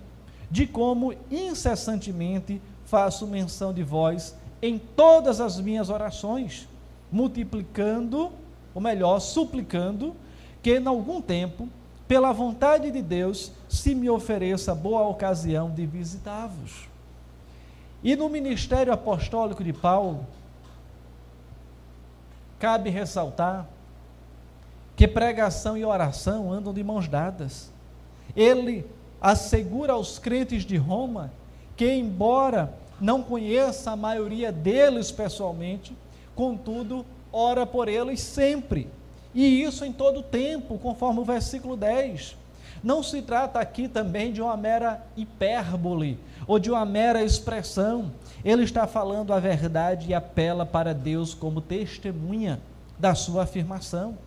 de 0.50 0.67
como 0.67 1.14
incessantemente 1.31 2.61
faço 2.85 3.26
menção 3.26 3.73
de 3.73 3.83
vós 3.83 4.37
em 4.61 4.79
todas 4.79 5.41
as 5.41 5.59
minhas 5.61 5.88
orações 5.88 6.69
multiplicando, 7.12 8.33
ou 8.75 8.81
melhor, 8.81 9.21
suplicando, 9.21 10.17
que 10.62 10.79
em 10.79 10.87
algum 10.87 11.21
tempo, 11.21 11.69
pela 12.09 12.33
vontade 12.33 12.91
de 12.91 13.02
Deus, 13.02 13.52
se 13.69 13.95
me 13.95 14.09
ofereça 14.09 14.75
boa 14.75 15.07
ocasião 15.07 15.71
de 15.71 15.85
visitá-vos. 15.85 16.88
E 18.02 18.16
no 18.16 18.28
ministério 18.28 18.92
apostólico 18.92 19.62
de 19.62 19.73
Paulo, 19.73 20.26
cabe 22.59 22.90
ressaltar 22.90 23.68
que 24.97 25.06
pregação 25.06 25.76
e 25.76 25.85
oração 25.85 26.52
andam 26.52 26.73
de 26.73 26.82
mãos 26.82 27.09
dadas. 27.09 27.71
Ele 28.37 28.85
assegura 29.21 29.92
aos 29.92 30.18
crentes 30.18 30.64
de 30.64 30.76
Roma 30.76 31.32
que, 31.76 31.92
embora 31.92 32.73
não 33.00 33.23
conheça 33.23 33.90
a 33.92 33.97
maioria 33.97 34.52
deles 34.52 35.11
pessoalmente, 35.11 35.97
contudo, 36.35 37.04
ora 37.32 37.66
por 37.66 37.88
eles 37.88 38.21
sempre. 38.21 38.88
E 39.35 39.62
isso 39.62 39.85
em 39.85 39.92
todo 39.92 40.23
tempo, 40.23 40.78
conforme 40.78 41.21
o 41.21 41.25
versículo 41.25 41.76
10. 41.76 42.37
Não 42.82 43.02
se 43.02 43.22
trata 43.22 43.60
aqui 43.60 43.86
também 43.86 44.32
de 44.32 44.42
uma 44.42 44.56
mera 44.56 45.00
hipérbole 45.16 46.18
ou 46.46 46.58
de 46.58 46.70
uma 46.70 46.84
mera 46.84 47.22
expressão. 47.22 48.10
Ele 48.44 48.64
está 48.64 48.86
falando 48.86 49.32
a 49.32 49.38
verdade 49.38 50.10
e 50.10 50.14
apela 50.14 50.66
para 50.66 50.92
Deus 50.92 51.32
como 51.32 51.60
testemunha 51.60 52.60
da 52.98 53.14
sua 53.14 53.44
afirmação. 53.44 54.18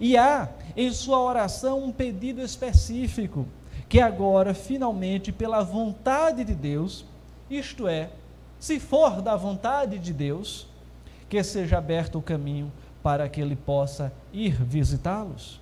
E 0.00 0.16
há 0.16 0.48
em 0.76 0.90
sua 0.92 1.20
oração 1.20 1.84
um 1.84 1.92
pedido 1.92 2.40
específico, 2.40 3.46
que 3.88 4.00
agora, 4.00 4.54
finalmente, 4.54 5.30
pela 5.30 5.62
vontade 5.62 6.42
de 6.42 6.54
Deus, 6.54 7.04
isto 7.48 7.86
é, 7.86 8.10
se 8.58 8.80
for 8.80 9.22
da 9.22 9.36
vontade 9.36 9.98
de 9.98 10.12
Deus, 10.12 10.66
que 11.28 11.42
seja 11.44 11.78
aberto 11.78 12.18
o 12.18 12.22
caminho 12.22 12.72
para 13.02 13.28
que 13.28 13.40
ele 13.40 13.54
possa 13.54 14.12
ir 14.32 14.60
visitá-los. 14.64 15.60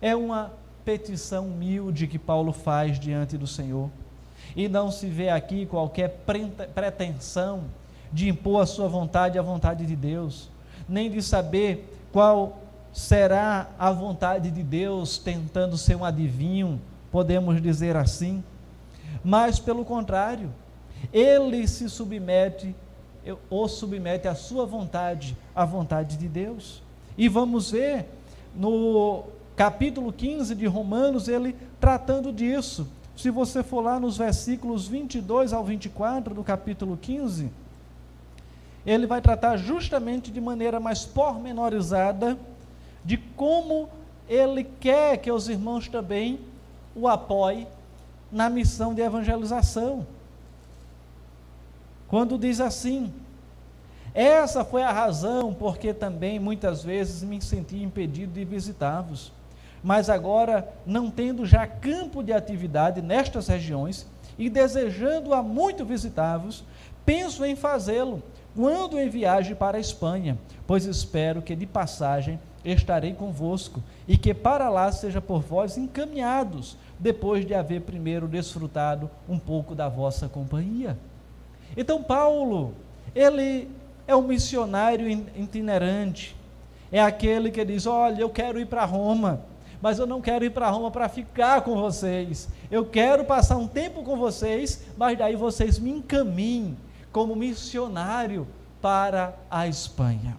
É 0.00 0.14
uma 0.14 0.52
petição 0.88 1.48
humilde 1.48 2.06
que 2.06 2.18
Paulo 2.18 2.50
faz 2.50 2.98
diante 2.98 3.36
do 3.36 3.46
Senhor. 3.46 3.90
E 4.56 4.68
não 4.68 4.90
se 4.90 5.06
vê 5.06 5.28
aqui 5.28 5.66
qualquer 5.66 6.24
pretensão 6.74 7.64
de 8.10 8.30
impor 8.30 8.62
a 8.62 8.66
sua 8.66 8.88
vontade 8.88 9.38
à 9.38 9.42
vontade 9.42 9.84
de 9.84 9.94
Deus, 9.94 10.48
nem 10.88 11.10
de 11.10 11.20
saber 11.20 11.94
qual 12.10 12.56
será 12.90 13.68
a 13.78 13.92
vontade 13.92 14.50
de 14.50 14.62
Deus 14.62 15.18
tentando 15.18 15.76
ser 15.76 15.94
um 15.94 16.06
adivinho, 16.06 16.80
podemos 17.12 17.60
dizer 17.60 17.94
assim, 17.94 18.42
mas 19.22 19.58
pelo 19.58 19.84
contrário, 19.84 20.50
ele 21.12 21.68
se 21.68 21.90
submete 21.90 22.74
ou 23.50 23.68
submete 23.68 24.26
a 24.26 24.34
sua 24.34 24.64
vontade 24.64 25.36
à 25.54 25.66
vontade 25.66 26.16
de 26.16 26.28
Deus. 26.28 26.82
E 27.18 27.28
vamos 27.28 27.72
ver 27.72 28.06
no 28.56 29.36
capítulo 29.58 30.12
15 30.12 30.54
de 30.54 30.66
Romanos 30.66 31.26
ele 31.26 31.56
tratando 31.80 32.32
disso. 32.32 32.86
Se 33.16 33.28
você 33.28 33.64
for 33.64 33.80
lá 33.80 33.98
nos 33.98 34.16
versículos 34.16 34.86
22 34.86 35.52
ao 35.52 35.64
24 35.64 36.32
do 36.32 36.44
capítulo 36.44 36.96
15, 36.96 37.50
ele 38.86 39.04
vai 39.04 39.20
tratar 39.20 39.56
justamente 39.56 40.30
de 40.30 40.40
maneira 40.40 40.78
mais 40.78 41.04
pormenorizada 41.04 42.38
de 43.04 43.16
como 43.16 43.88
ele 44.28 44.62
quer 44.62 45.16
que 45.16 45.32
os 45.32 45.48
irmãos 45.48 45.88
também 45.88 46.38
o 46.94 47.08
apoiem 47.08 47.66
na 48.30 48.48
missão 48.48 48.94
de 48.94 49.02
evangelização. 49.02 50.06
Quando 52.06 52.38
diz 52.38 52.60
assim: 52.60 53.12
Essa 54.14 54.64
foi 54.64 54.84
a 54.84 54.92
razão 54.92 55.52
porque 55.52 55.92
também 55.92 56.38
muitas 56.38 56.84
vezes 56.84 57.24
me 57.24 57.42
senti 57.42 57.82
impedido 57.82 58.34
de 58.34 58.44
visitá-vos. 58.44 59.36
Mas 59.82 60.10
agora, 60.10 60.68
não 60.84 61.10
tendo 61.10 61.46
já 61.46 61.66
campo 61.66 62.22
de 62.22 62.32
atividade 62.32 63.00
nestas 63.00 63.48
regiões 63.48 64.06
e 64.38 64.48
desejando 64.48 65.34
a 65.34 65.42
muito 65.42 65.84
visitá-vos, 65.84 66.64
penso 67.04 67.44
em 67.44 67.56
fazê-lo 67.56 68.22
quando 68.54 68.98
em 68.98 69.08
viagem 69.08 69.54
para 69.54 69.76
a 69.76 69.80
Espanha, 69.80 70.36
pois 70.66 70.84
espero 70.84 71.40
que 71.40 71.54
de 71.54 71.64
passagem 71.64 72.40
estarei 72.64 73.14
convosco 73.14 73.82
e 74.06 74.16
que 74.16 74.34
para 74.34 74.68
lá 74.68 74.90
seja 74.90 75.20
por 75.20 75.40
vós 75.40 75.78
encaminhados, 75.78 76.76
depois 76.98 77.46
de 77.46 77.54
haver 77.54 77.82
primeiro 77.82 78.26
desfrutado 78.26 79.08
um 79.28 79.38
pouco 79.38 79.74
da 79.74 79.88
vossa 79.88 80.28
companhia. 80.28 80.98
Então, 81.76 82.02
Paulo, 82.02 82.74
ele 83.14 83.70
é 84.06 84.16
um 84.16 84.22
missionário 84.22 85.08
itinerante, 85.08 86.34
é 86.90 87.00
aquele 87.00 87.50
que 87.50 87.64
diz: 87.64 87.86
Olha, 87.86 88.22
eu 88.22 88.30
quero 88.30 88.58
ir 88.58 88.66
para 88.66 88.84
Roma, 88.84 89.42
mas 89.80 89.98
eu 89.98 90.06
não 90.06 90.20
quero 90.20 90.44
ir 90.44 90.50
para 90.50 90.70
Roma 90.70 90.90
para 90.90 91.08
ficar 91.08 91.62
com 91.62 91.76
vocês. 91.76 92.48
Eu 92.70 92.84
quero 92.84 93.24
passar 93.24 93.56
um 93.56 93.68
tempo 93.68 94.02
com 94.02 94.16
vocês, 94.16 94.84
mas 94.96 95.16
daí 95.16 95.36
vocês 95.36 95.78
me 95.78 95.90
encaminhem 95.90 96.76
como 97.12 97.36
missionário 97.36 98.46
para 98.82 99.34
a 99.50 99.66
Espanha. 99.66 100.36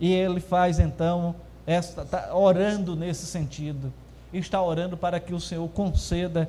E 0.00 0.12
ele 0.12 0.40
faz 0.40 0.78
então, 0.78 1.34
esta, 1.66 2.04
tá 2.04 2.34
orando 2.34 2.96
nesse 2.96 3.26
sentido, 3.26 3.92
está 4.32 4.60
orando 4.60 4.96
para 4.96 5.20
que 5.20 5.34
o 5.34 5.40
Senhor 5.40 5.68
conceda 5.68 6.48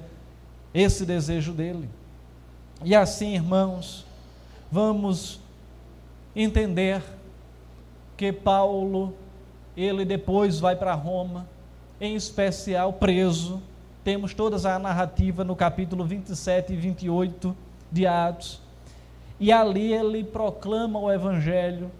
esse 0.74 1.06
desejo 1.06 1.54
dele. 1.54 1.90
E 2.84 2.96
assim, 2.96 3.36
irmãos, 3.36 4.06
vamos 4.72 5.40
entender 6.36 7.04
que 8.18 8.32
Paulo, 8.32 9.14
ele 9.78 10.04
depois 10.04 10.60
vai 10.60 10.76
para 10.76 10.94
Roma, 10.94 11.48
em 12.00 12.16
especial 12.16 12.94
preso. 12.94 13.62
Temos 14.04 14.34
toda 14.34 14.58
a 14.74 14.80
narrativa 14.80 15.44
no 15.44 15.56
capítulo 15.56 16.04
27 16.06 16.74
e 16.74 16.76
28 16.76 17.56
de 17.92 18.06
Atos. 18.06 18.62
E 19.40 19.52
ali 19.52 19.94
ele 19.94 20.24
proclama 20.24 21.00
o 21.00 21.12
evangelho, 21.12 21.92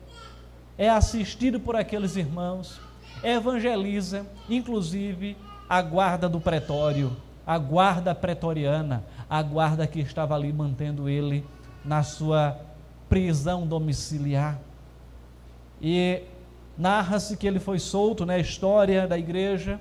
é 0.78 0.90
assistido 0.90 1.60
por 1.60 1.76
aqueles 1.76 2.16
irmãos, 2.16 2.80
evangeliza, 3.24 4.26
inclusive 4.50 5.38
a 5.70 5.82
guarda 5.82 6.28
do 6.30 6.40
pretório, 6.40 7.16
a 7.46 7.58
guarda 7.58 8.14
pretoriana, 8.14 9.04
a 9.30 9.42
guarda 9.42 9.88
que 9.88 10.00
estava 10.00 10.36
ali 10.36 10.52
mantendo 10.54 11.10
ele 11.10 11.46
na 11.84 12.04
sua 12.04 12.58
prisão 13.10 13.66
domiciliar. 13.68 14.60
E 15.82 16.22
narra-se 16.78 17.38
que 17.38 17.48
ele 17.48 17.60
foi 17.60 17.80
solto 17.80 18.26
né, 18.26 18.40
história 18.40 19.08
da 19.08 19.18
igreja, 19.18 19.80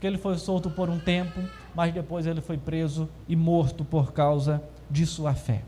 que 0.00 0.06
ele 0.06 0.18
foi 0.18 0.36
solto 0.36 0.70
por 0.70 0.88
um 0.90 0.98
tempo, 0.98 1.40
mas 1.74 1.92
depois 1.92 2.26
ele 2.26 2.40
foi 2.40 2.58
preso 2.58 3.08
e 3.28 3.34
morto 3.34 3.84
por 3.84 4.12
causa 4.12 4.62
de 4.90 5.06
sua 5.06 5.34
fé. 5.34 5.62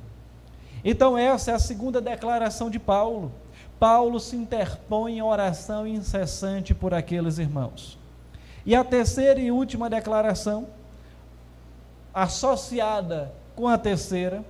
Então, 0.84 1.16
essa 1.16 1.50
é 1.50 1.54
a 1.54 1.58
segunda 1.58 2.00
declaração 2.00 2.70
de 2.70 2.78
Paulo. 2.78 3.32
Paulo 3.78 4.20
se 4.20 4.36
interpõe 4.36 5.18
em 5.18 5.22
oração 5.22 5.86
incessante 5.86 6.74
por 6.74 6.94
aqueles 6.94 7.38
irmãos. 7.38 7.98
E 8.64 8.74
a 8.74 8.82
terceira 8.82 9.40
e 9.40 9.50
última 9.50 9.88
declaração, 9.88 10.68
associada 12.12 13.32
com 13.54 13.68
a 13.68 13.78
terceira, 13.78 14.44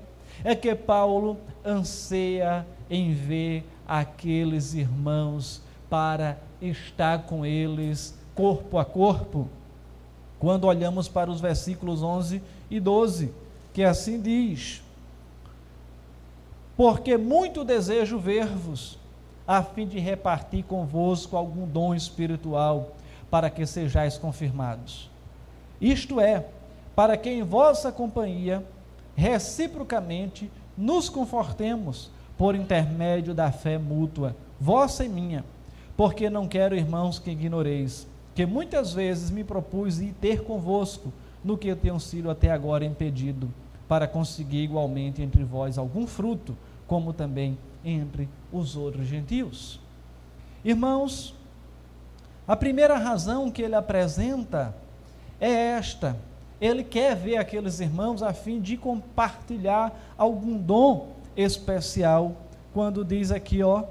é 0.45 0.55
que 0.55 0.75
Paulo 0.75 1.39
anseia 1.65 2.67
em 2.89 3.13
ver 3.13 3.65
aqueles 3.87 4.75
irmãos 4.75 5.63
para 5.89 6.39
estar 6.61 7.23
com 7.25 7.45
eles 7.45 8.15
corpo 8.35 8.79
a 8.79 8.85
corpo. 8.85 9.49
Quando 10.39 10.67
olhamos 10.67 11.09
para 11.09 11.31
os 11.31 11.41
versículos 11.41 12.03
11 12.03 12.43
e 12.71 12.79
12, 12.79 13.33
que 13.73 13.83
assim 13.83 14.21
diz: 14.21 14.83
Porque 16.77 17.17
muito 17.17 17.65
desejo 17.65 18.19
ver-vos, 18.19 18.99
a 19.47 19.63
fim 19.63 19.87
de 19.87 19.99
repartir 19.99 20.65
convosco 20.65 21.37
algum 21.37 21.67
dom 21.67 21.95
espiritual, 21.95 22.95
para 23.31 23.49
que 23.49 23.67
sejais 23.67 24.19
confirmados. 24.19 25.11
Isto 25.81 26.21
é, 26.21 26.47
para 26.95 27.17
que 27.17 27.31
em 27.31 27.43
vossa 27.43 27.91
companhia 27.91 28.65
reciprocamente 29.15 30.51
nos 30.77 31.09
confortemos 31.09 32.11
por 32.37 32.55
intermédio 32.55 33.35
da 33.35 33.51
fé 33.51 33.79
mútua, 33.79 34.37
vossa 34.61 35.05
e 35.05 35.09
minha, 35.09 35.45
porque 35.97 36.29
não 36.29 36.47
quero, 36.47 36.77
irmãos, 36.77 37.19
que 37.19 37.31
ignoreis, 37.31 38.07
que 38.35 38.45
muitas 38.45 38.93
vezes 38.93 39.31
me 39.31 39.43
propus 39.43 40.01
ir 40.01 40.13
ter 40.21 40.43
convosco 40.43 41.13
no 41.43 41.57
que 41.57 41.69
eu 41.69 41.77
tenho 41.77 41.99
sido 41.99 42.31
até 42.31 42.51
agora 42.51 42.85
impedido, 42.85 43.49
para 43.89 44.07
conseguir 44.07 44.65
igualmente 44.65 45.23
entre 45.23 45.45
vós 45.45 45.79
algum 45.79 46.07
fruto, 46.07 46.57
como 46.87 47.13
também 47.13 47.57
entre 47.85 48.29
os 48.53 48.77
outros 48.77 49.07
gentios. 49.07 49.81
Irmãos, 50.65 51.35
a 52.47 52.57
primeira 52.57 52.99
razão 52.99 53.51
que 53.51 53.63
ele 53.63 53.75
apresenta 53.75 54.75
é 55.41 55.51
esta: 55.51 56.17
ele 56.61 56.83
quer 56.83 57.15
ver 57.15 57.37
aqueles 57.37 57.81
irmãos 57.81 58.23
a 58.23 58.33
fim 58.33 58.61
de 58.61 58.77
compartilhar 58.77 59.97
algum 60.19 60.59
dom 60.59 61.13
especial, 61.37 62.33
quando 62.75 63.05
diz 63.05 63.31
aqui, 63.31 63.63
ó, 63.63 63.85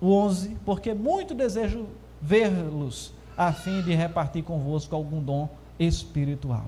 o 0.00 0.12
11, 0.12 0.56
porque 0.64 0.94
muito 0.94 1.34
desejo 1.34 1.86
vê-los 2.20 3.12
a 3.36 3.52
fim 3.52 3.82
de 3.82 3.94
repartir 3.94 4.42
convosco 4.42 4.94
algum 4.94 5.22
dom 5.22 5.48
espiritual. 5.78 6.66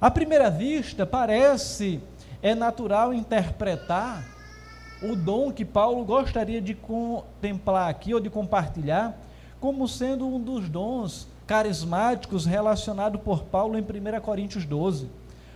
À 0.00 0.10
primeira 0.10 0.50
vista, 0.50 1.06
parece 1.06 2.00
é 2.42 2.54
natural 2.54 3.14
interpretar 3.14 4.24
o 5.02 5.16
dom 5.16 5.52
que 5.52 5.64
Paulo 5.64 6.04
gostaria 6.04 6.60
de 6.60 6.74
contemplar 6.74 7.88
aqui 7.88 8.14
ou 8.14 8.20
de 8.20 8.28
compartilhar 8.28 9.18
como 9.60 9.86
sendo 9.86 10.26
um 10.26 10.40
dos 10.40 10.68
dons 10.68 11.28
carismáticos 11.46 12.44
relacionado 12.44 13.18
por 13.18 13.44
Paulo 13.44 13.78
em 13.78 13.82
1 13.82 14.20
Coríntios 14.20 14.64
12, 14.64 15.08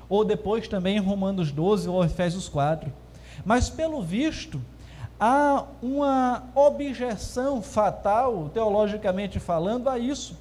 ou 0.09 0.25
depois 0.25 0.69
também 0.69 0.97
em 0.97 1.01
Romanos 1.01 1.51
12 1.51 1.89
ou 1.89 2.05
Efésios 2.05 2.49
4. 2.49 2.93
Mas 3.45 3.69
pelo 3.69 4.03
visto, 4.03 4.61
há 5.19 5.65
uma 5.83 6.45
objeção 6.55 7.63
fatal, 7.63 8.51
teologicamente 8.53 9.39
falando, 9.41 9.89
a 9.89 9.99
isso, 9.99 10.37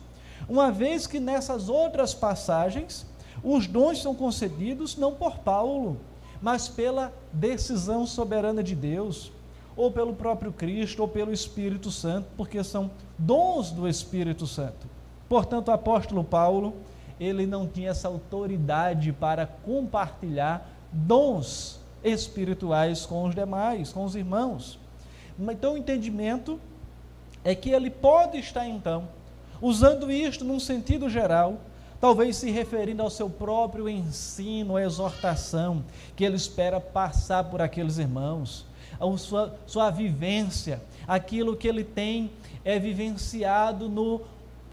uma 0.47 0.71
vez 0.71 1.07
que 1.07 1.19
nessas 1.19 1.69
outras 1.69 2.13
passagens 2.13 3.05
os 3.43 3.67
dons 3.67 4.01
são 4.01 4.13
concedidos 4.15 4.97
não 4.97 5.13
por 5.13 5.39
Paulo, 5.39 5.97
mas 6.41 6.67
pela 6.67 7.13
decisão 7.31 8.05
soberana 8.05 8.61
de 8.61 8.75
Deus, 8.75 9.31
ou 9.75 9.91
pelo 9.91 10.13
próprio 10.13 10.51
Cristo, 10.51 11.01
ou 11.01 11.07
pelo 11.07 11.33
Espírito 11.33 11.91
Santo, 11.91 12.27
porque 12.37 12.63
são 12.63 12.89
dons 13.17 13.71
do 13.71 13.87
Espírito 13.87 14.47
Santo. 14.47 14.87
Portanto, 15.27 15.67
o 15.69 15.71
apóstolo 15.71 16.23
Paulo, 16.23 16.75
ele 17.19 17.45
não 17.45 17.67
tinha 17.67 17.89
essa 17.89 18.07
autoridade 18.07 19.11
para 19.11 19.45
compartilhar 19.45 20.69
dons 20.91 21.79
espirituais 22.05 23.05
com 23.05 23.25
os 23.25 23.33
demais, 23.33 23.91
com 23.91 24.05
os 24.05 24.15
irmãos. 24.15 24.79
Então, 25.37 25.73
o 25.73 25.77
entendimento 25.77 26.59
é 27.43 27.53
que 27.53 27.71
ele 27.71 27.89
pode 27.89 28.37
estar, 28.37 28.67
então, 28.67 29.07
usando 29.61 30.11
isto 30.11 30.45
num 30.45 30.59
sentido 30.59 31.09
geral, 31.09 31.57
talvez 31.99 32.37
se 32.37 32.51
referindo 32.51 33.01
ao 33.01 33.09
seu 33.09 33.29
próprio 33.29 33.89
ensino, 33.89 34.75
a 34.75 34.83
exortação, 34.83 35.83
que 36.15 36.23
ele 36.23 36.35
espera 36.35 36.79
passar 36.79 37.43
por 37.45 37.61
aqueles 37.61 37.97
irmãos, 37.97 38.65
a 38.99 39.17
sua, 39.17 39.55
sua 39.65 39.89
vivência, 39.89 40.81
aquilo 41.07 41.55
que 41.55 41.67
ele 41.67 41.83
tem 41.83 42.31
é 42.63 42.79
vivenciado 42.79 43.89
no 43.89 44.21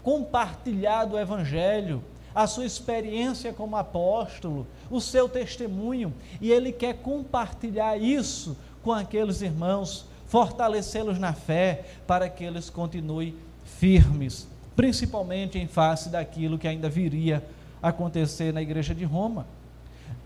compartilhar 0.01 1.05
do 1.05 1.17
Evangelho, 1.17 2.03
a 2.33 2.47
sua 2.47 2.65
experiência 2.65 3.53
como 3.53 3.75
apóstolo, 3.75 4.65
o 4.89 4.99
seu 4.99 5.29
testemunho, 5.29 6.13
e 6.41 6.51
ele 6.51 6.71
quer 6.71 6.95
compartilhar 6.95 7.97
isso 7.97 8.57
com 8.81 8.91
aqueles 8.91 9.41
irmãos, 9.41 10.05
fortalecê-los 10.27 11.19
na 11.19 11.33
fé, 11.33 11.85
para 12.07 12.27
que 12.27 12.43
eles 12.43 12.69
continuem 12.69 13.35
firmes, 13.63 14.47
principalmente 14.75 15.59
em 15.59 15.67
face 15.67 16.09
daquilo 16.09 16.57
que 16.57 16.67
ainda 16.67 16.89
viria 16.89 17.43
a 17.81 17.89
acontecer 17.89 18.51
na 18.51 18.61
igreja 18.61 18.95
de 18.95 19.03
Roma. 19.03 19.45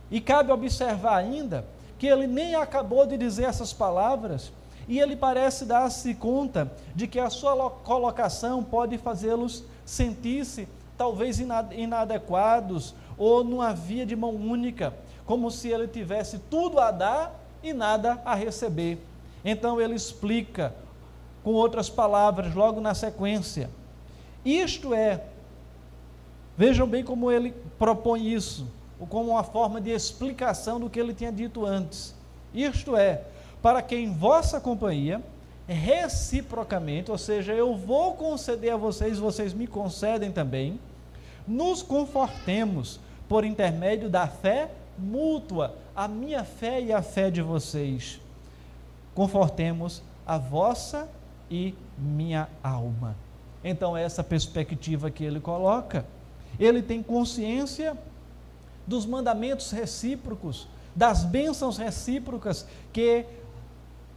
E 0.09 0.21
cabe 0.21 0.51
observar 0.51 1.17
ainda 1.17 1.65
que 1.99 2.07
ele 2.07 2.27
nem 2.27 2.55
acabou 2.55 3.05
de 3.05 3.17
dizer 3.17 3.45
essas 3.45 3.73
palavras, 3.73 4.51
e 4.87 4.99
ele 4.99 5.17
parece 5.17 5.65
dar-se 5.65 6.13
conta 6.13 6.71
de 6.95 7.07
que 7.07 7.19
a 7.19 7.29
sua 7.29 7.69
colocação 7.69 8.63
pode 8.63 8.97
fazê-los 8.97 9.63
sentir-se 9.85 10.67
talvez 10.97 11.39
inadequados 11.39 12.95
ou 13.17 13.43
numa 13.43 13.73
via 13.73 14.05
de 14.05 14.15
mão 14.15 14.35
única, 14.35 14.93
como 15.25 15.51
se 15.51 15.69
ele 15.69 15.87
tivesse 15.87 16.39
tudo 16.49 16.79
a 16.79 16.91
dar 16.91 17.39
e 17.61 17.73
nada 17.73 18.21
a 18.25 18.33
receber. 18.33 18.99
Então 19.43 19.79
ele 19.79 19.95
explica, 19.95 20.73
com 21.43 21.51
outras 21.53 21.89
palavras, 21.89 22.53
logo 22.53 22.81
na 22.81 22.93
sequência: 22.93 23.69
isto 24.43 24.93
é, 24.93 25.23
vejam 26.57 26.87
bem 26.87 27.03
como 27.03 27.31
ele 27.31 27.53
propõe 27.77 28.33
isso, 28.33 28.67
como 29.09 29.31
uma 29.31 29.43
forma 29.43 29.79
de 29.79 29.91
explicação 29.91 30.79
do 30.79 30.89
que 30.89 30.99
ele 30.99 31.13
tinha 31.13 31.31
dito 31.31 31.65
antes. 31.65 32.15
Isto 32.53 32.95
é, 32.95 33.23
para 33.61 33.81
que 33.81 33.95
em 33.95 34.11
vossa 34.11 34.59
companhia, 34.59 35.21
reciprocamente, 35.67 37.11
ou 37.11 37.17
seja, 37.17 37.53
eu 37.53 37.75
vou 37.75 38.13
conceder 38.13 38.73
a 38.73 38.77
vocês, 38.77 39.19
vocês 39.19 39.53
me 39.53 39.67
concedem 39.67 40.31
também, 40.31 40.79
nos 41.47 41.81
confortemos 41.81 42.99
por 43.27 43.45
intermédio 43.45 44.09
da 44.09 44.27
fé 44.27 44.69
mútua, 44.97 45.75
a 45.95 46.07
minha 46.07 46.43
fé 46.43 46.81
e 46.81 46.91
a 46.91 47.01
fé 47.01 47.29
de 47.29 47.41
vocês. 47.41 48.19
Confortemos 49.13 50.01
a 50.25 50.37
vossa 50.37 51.07
e 51.49 51.73
minha 51.97 52.47
alma. 52.63 53.15
Então, 53.63 53.95
é 53.95 54.03
essa 54.03 54.23
perspectiva 54.23 55.09
que 55.09 55.23
ele 55.23 55.39
coloca. 55.39 56.05
Ele 56.59 56.81
tem 56.81 57.01
consciência 57.01 57.97
dos 58.85 59.05
mandamentos 59.05 59.71
recíprocos, 59.71 60.67
das 60.95 61.23
bênçãos 61.23 61.77
recíprocas 61.77 62.65
que 62.91 63.25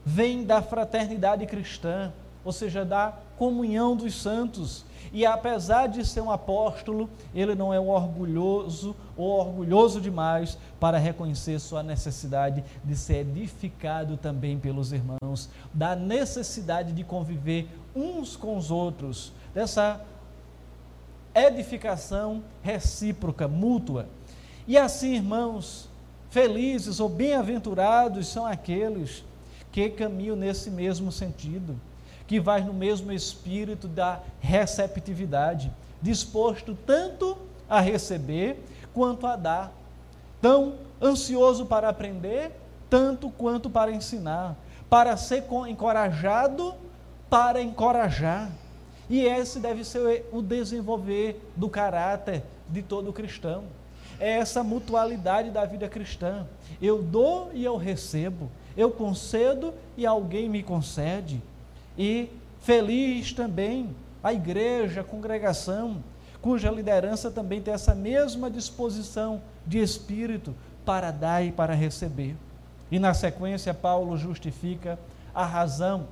vêm 0.04 0.44
da 0.44 0.62
fraternidade 0.62 1.46
cristã, 1.46 2.12
ou 2.44 2.52
seja, 2.52 2.84
da 2.84 3.14
comunhão 3.40 3.96
dos 3.96 4.20
santos. 4.20 4.84
E 5.14 5.24
apesar 5.24 5.86
de 5.86 6.04
ser 6.04 6.20
um 6.20 6.30
apóstolo, 6.30 7.08
ele 7.34 7.54
não 7.54 7.72
é 7.72 7.80
um 7.80 7.88
orgulhoso 7.88 8.94
ou 9.16 9.30
orgulhoso 9.30 9.98
demais 9.98 10.58
para 10.78 10.98
reconhecer 10.98 11.58
sua 11.58 11.82
necessidade 11.82 12.62
de 12.84 12.94
ser 12.94 13.22
edificado 13.22 14.18
também 14.18 14.58
pelos 14.58 14.92
irmãos, 14.92 15.48
da 15.72 15.96
necessidade 15.96 16.92
de 16.92 17.02
conviver 17.02 17.66
uns 17.96 18.36
com 18.36 18.58
os 18.58 18.70
outros, 18.70 19.32
dessa 19.54 20.02
edificação 21.34 22.42
recíproca, 22.62 23.48
mútua. 23.48 24.06
E 24.68 24.76
assim, 24.76 25.14
irmãos, 25.14 25.88
felizes 26.28 27.00
ou 27.00 27.08
bem-aventurados 27.08 28.28
são 28.28 28.44
aqueles 28.44 29.24
que 29.72 29.88
caminham 29.88 30.36
nesse 30.36 30.70
mesmo 30.70 31.10
sentido, 31.10 31.80
que 32.30 32.38
vai 32.38 32.62
no 32.62 32.72
mesmo 32.72 33.10
espírito 33.10 33.88
da 33.88 34.20
receptividade, 34.38 35.68
disposto 36.00 36.78
tanto 36.86 37.36
a 37.68 37.80
receber 37.80 38.64
quanto 38.94 39.26
a 39.26 39.34
dar, 39.34 39.72
tão 40.40 40.74
ansioso 41.02 41.66
para 41.66 41.88
aprender, 41.88 42.52
tanto 42.88 43.30
quanto 43.30 43.68
para 43.68 43.90
ensinar, 43.90 44.54
para 44.88 45.16
ser 45.16 45.42
encorajado, 45.68 46.72
para 47.28 47.60
encorajar. 47.60 48.48
E 49.08 49.24
esse 49.24 49.58
deve 49.58 49.82
ser 49.82 50.28
o 50.30 50.40
desenvolver 50.40 51.50
do 51.56 51.68
caráter 51.68 52.44
de 52.68 52.80
todo 52.80 53.12
cristão. 53.12 53.64
É 54.20 54.38
essa 54.38 54.62
mutualidade 54.62 55.50
da 55.50 55.64
vida 55.64 55.88
cristã. 55.88 56.46
Eu 56.80 57.02
dou 57.02 57.50
e 57.52 57.64
eu 57.64 57.76
recebo. 57.76 58.48
Eu 58.76 58.92
concedo 58.92 59.74
e 59.96 60.06
alguém 60.06 60.48
me 60.48 60.62
concede. 60.62 61.42
E 62.00 62.30
feliz 62.60 63.30
também 63.34 63.94
a 64.24 64.32
igreja, 64.32 65.02
a 65.02 65.04
congregação, 65.04 66.02
cuja 66.40 66.70
liderança 66.70 67.30
também 67.30 67.60
tem 67.60 67.74
essa 67.74 67.94
mesma 67.94 68.50
disposição 68.50 69.42
de 69.66 69.80
espírito 69.80 70.54
para 70.82 71.10
dar 71.10 71.44
e 71.44 71.52
para 71.52 71.74
receber. 71.74 72.34
E 72.90 72.98
na 72.98 73.12
sequência, 73.12 73.74
Paulo 73.74 74.16
justifica 74.16 74.98
a 75.34 75.44
razão 75.44 76.08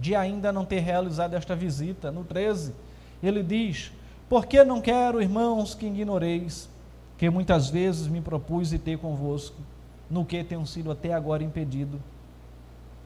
de 0.00 0.16
ainda 0.16 0.52
não 0.52 0.64
ter 0.64 0.80
realizado 0.80 1.34
esta 1.34 1.54
visita. 1.54 2.10
No 2.10 2.24
13, 2.24 2.74
ele 3.22 3.44
diz: 3.44 3.92
Porque 4.28 4.64
não 4.64 4.80
quero, 4.80 5.22
irmãos, 5.22 5.76
que 5.76 5.86
ignoreis, 5.86 6.68
que 7.16 7.30
muitas 7.30 7.70
vezes 7.70 8.08
me 8.08 8.20
propus 8.20 8.72
e 8.72 8.80
ter 8.80 8.98
convosco, 8.98 9.62
no 10.10 10.24
que 10.24 10.42
tenho 10.42 10.66
sido 10.66 10.90
até 10.90 11.12
agora 11.12 11.44
impedido, 11.44 12.02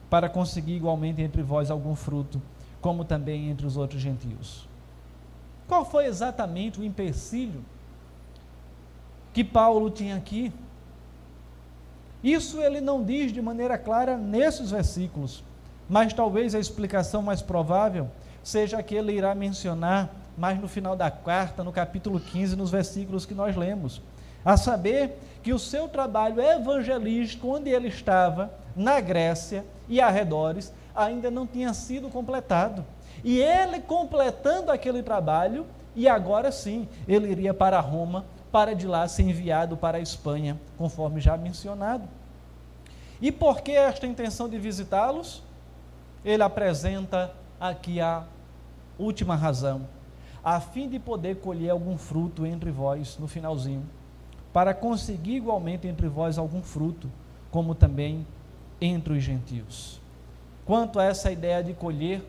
para 0.09 0.29
conseguir 0.29 0.75
igualmente 0.75 1.21
entre 1.21 1.41
vós 1.41 1.69
algum 1.69 1.95
fruto, 1.95 2.41
como 2.81 3.05
também 3.05 3.49
entre 3.49 3.65
os 3.65 3.77
outros 3.77 4.01
gentios. 4.01 4.67
Qual 5.67 5.85
foi 5.85 6.05
exatamente 6.05 6.79
o 6.79 6.83
empecilho 6.83 7.63
que 9.31 9.43
Paulo 9.43 9.89
tinha 9.91 10.15
aqui? 10.15 10.51
Isso 12.23 12.59
ele 12.59 12.81
não 12.81 13.03
diz 13.03 13.31
de 13.31 13.41
maneira 13.41 13.77
clara 13.77 14.17
nesses 14.17 14.71
versículos, 14.71 15.43
mas 15.87 16.11
talvez 16.11 16.53
a 16.53 16.59
explicação 16.59 17.21
mais 17.21 17.41
provável 17.41 18.09
seja 18.43 18.81
que 18.81 18.95
ele 18.95 19.13
irá 19.13 19.33
mencionar 19.35 20.09
mais 20.37 20.59
no 20.59 20.67
final 20.67 20.95
da 20.95 21.11
carta, 21.11 21.63
no 21.63 21.71
capítulo 21.71 22.19
15, 22.19 22.55
nos 22.55 22.71
versículos 22.71 23.25
que 23.25 23.33
nós 23.33 23.55
lemos. 23.55 24.01
A 24.43 24.55
saber 24.55 25.19
que 25.43 25.53
o 25.53 25.59
seu 25.59 25.87
trabalho 25.87 26.41
evangelístico, 26.41 27.47
onde 27.49 27.69
ele 27.69 27.89
estava, 27.89 28.51
na 28.79 29.01
Grécia 29.01 29.65
e 29.89 29.99
arredores, 29.99 30.73
ainda 30.95 31.29
não 31.29 31.45
tinha 31.45 31.73
sido 31.73 32.07
completado. 32.07 32.85
E 33.25 33.37
ele 33.37 33.81
completando 33.81 34.71
aquele 34.71 35.03
trabalho, 35.03 35.65
e 35.93 36.07
agora 36.07 36.49
sim, 36.49 36.87
ele 37.05 37.29
iria 37.29 37.53
para 37.53 37.77
Roma, 37.81 38.23
para 38.49 38.73
de 38.73 38.87
lá 38.87 39.05
ser 39.05 39.23
enviado 39.23 39.75
para 39.75 39.97
a 39.97 40.01
Espanha, 40.01 40.57
conforme 40.77 41.19
já 41.19 41.35
mencionado. 41.35 42.07
E 43.21 43.33
por 43.33 43.59
que 43.59 43.73
esta 43.73 44.07
intenção 44.07 44.47
de 44.47 44.57
visitá-los? 44.57 45.43
Ele 46.23 46.41
apresenta 46.41 47.33
aqui 47.59 47.99
a 47.99 48.23
última 48.97 49.35
razão, 49.35 49.81
a 50.41 50.61
fim 50.61 50.87
de 50.87 50.99
poder 50.99 51.41
colher 51.41 51.69
algum 51.69 51.97
fruto 51.97 52.45
entre 52.45 52.71
vós 52.71 53.17
no 53.19 53.27
finalzinho, 53.27 53.83
para 54.53 54.73
conseguir 54.73 55.35
igualmente 55.35 55.85
entre 55.85 56.07
vós 56.07 56.37
algum 56.37 56.61
fruto, 56.61 57.11
como 57.51 57.75
também 57.75 58.25
entre 58.81 59.13
os 59.13 59.23
gentios. 59.23 59.99
Quanto 60.65 60.99
a 60.99 61.03
essa 61.03 61.31
ideia 61.31 61.63
de 61.63 61.73
colher, 61.73 62.21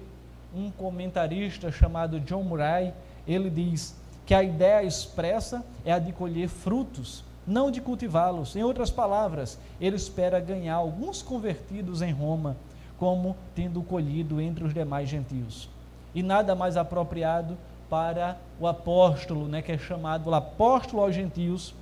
um 0.54 0.70
comentarista 0.70 1.70
chamado 1.70 2.18
John 2.20 2.42
Murray, 2.42 2.92
ele 3.26 3.50
diz 3.50 3.94
que 4.26 4.34
a 4.34 4.42
ideia 4.42 4.82
expressa 4.82 5.64
é 5.84 5.92
a 5.92 5.98
de 5.98 6.12
colher 6.12 6.48
frutos, 6.48 7.24
não 7.46 7.70
de 7.70 7.80
cultivá-los. 7.80 8.54
Em 8.56 8.62
outras 8.62 8.90
palavras, 8.90 9.58
ele 9.80 9.96
espera 9.96 10.40
ganhar 10.40 10.74
alguns 10.74 11.22
convertidos 11.22 12.02
em 12.02 12.12
Roma, 12.12 12.56
como 12.98 13.36
tendo 13.54 13.82
colhido 13.82 14.40
entre 14.40 14.64
os 14.64 14.74
demais 14.74 15.08
gentios. 15.08 15.68
E 16.14 16.22
nada 16.22 16.54
mais 16.54 16.76
apropriado 16.76 17.56
para 17.88 18.36
o 18.58 18.66
apóstolo, 18.66 19.48
né, 19.48 19.62
que 19.62 19.72
é 19.72 19.78
chamado 19.78 20.32
apóstolo 20.32 21.02
aos 21.02 21.14
gentios, 21.14 21.74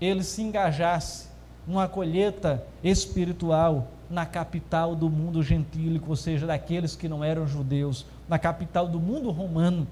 ele 0.00 0.22
se 0.22 0.42
engajasse 0.42 1.27
numa 1.68 1.86
colheita 1.86 2.64
espiritual 2.82 3.88
na 4.08 4.24
capital 4.24 4.96
do 4.96 5.10
mundo 5.10 5.42
gentílico, 5.42 6.08
ou 6.08 6.16
seja, 6.16 6.46
daqueles 6.46 6.96
que 6.96 7.06
não 7.06 7.22
eram 7.22 7.46
judeus, 7.46 8.06
na 8.26 8.38
capital 8.38 8.88
do 8.88 8.98
mundo 8.98 9.30
romano. 9.30 9.86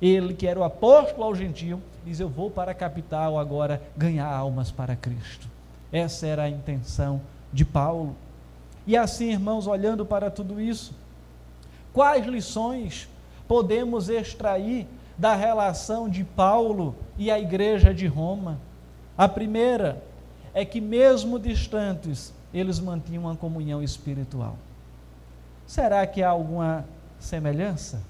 Ele, 0.00 0.34
que 0.34 0.46
era 0.46 0.60
o 0.60 0.64
apóstolo 0.64 1.24
ao 1.24 1.34
gentio, 1.34 1.80
diz: 2.04 2.20
Eu 2.20 2.28
vou 2.28 2.50
para 2.50 2.72
a 2.72 2.74
capital 2.74 3.38
agora 3.38 3.82
ganhar 3.96 4.26
almas 4.26 4.70
para 4.70 4.94
Cristo. 4.94 5.48
Essa 5.90 6.26
era 6.26 6.42
a 6.42 6.50
intenção 6.50 7.22
de 7.50 7.64
Paulo. 7.64 8.14
E 8.86 8.94
assim, 8.94 9.30
irmãos, 9.30 9.66
olhando 9.66 10.04
para 10.04 10.30
tudo 10.30 10.60
isso, 10.60 10.92
quais 11.94 12.26
lições 12.26 13.08
podemos 13.48 14.10
extrair 14.10 14.86
da 15.16 15.34
relação 15.34 16.08
de 16.08 16.24
Paulo 16.24 16.94
e 17.16 17.30
a 17.30 17.38
igreja 17.38 17.94
de 17.94 18.06
Roma. 18.06 18.58
A 19.16 19.28
primeira 19.28 20.02
é 20.54 20.64
que, 20.64 20.80
mesmo 20.80 21.38
distantes, 21.38 22.32
eles 22.52 22.78
mantinham 22.78 23.24
uma 23.24 23.36
comunhão 23.36 23.82
espiritual. 23.82 24.56
Será 25.66 26.06
que 26.06 26.22
há 26.22 26.28
alguma 26.28 26.84
semelhança? 27.18 28.02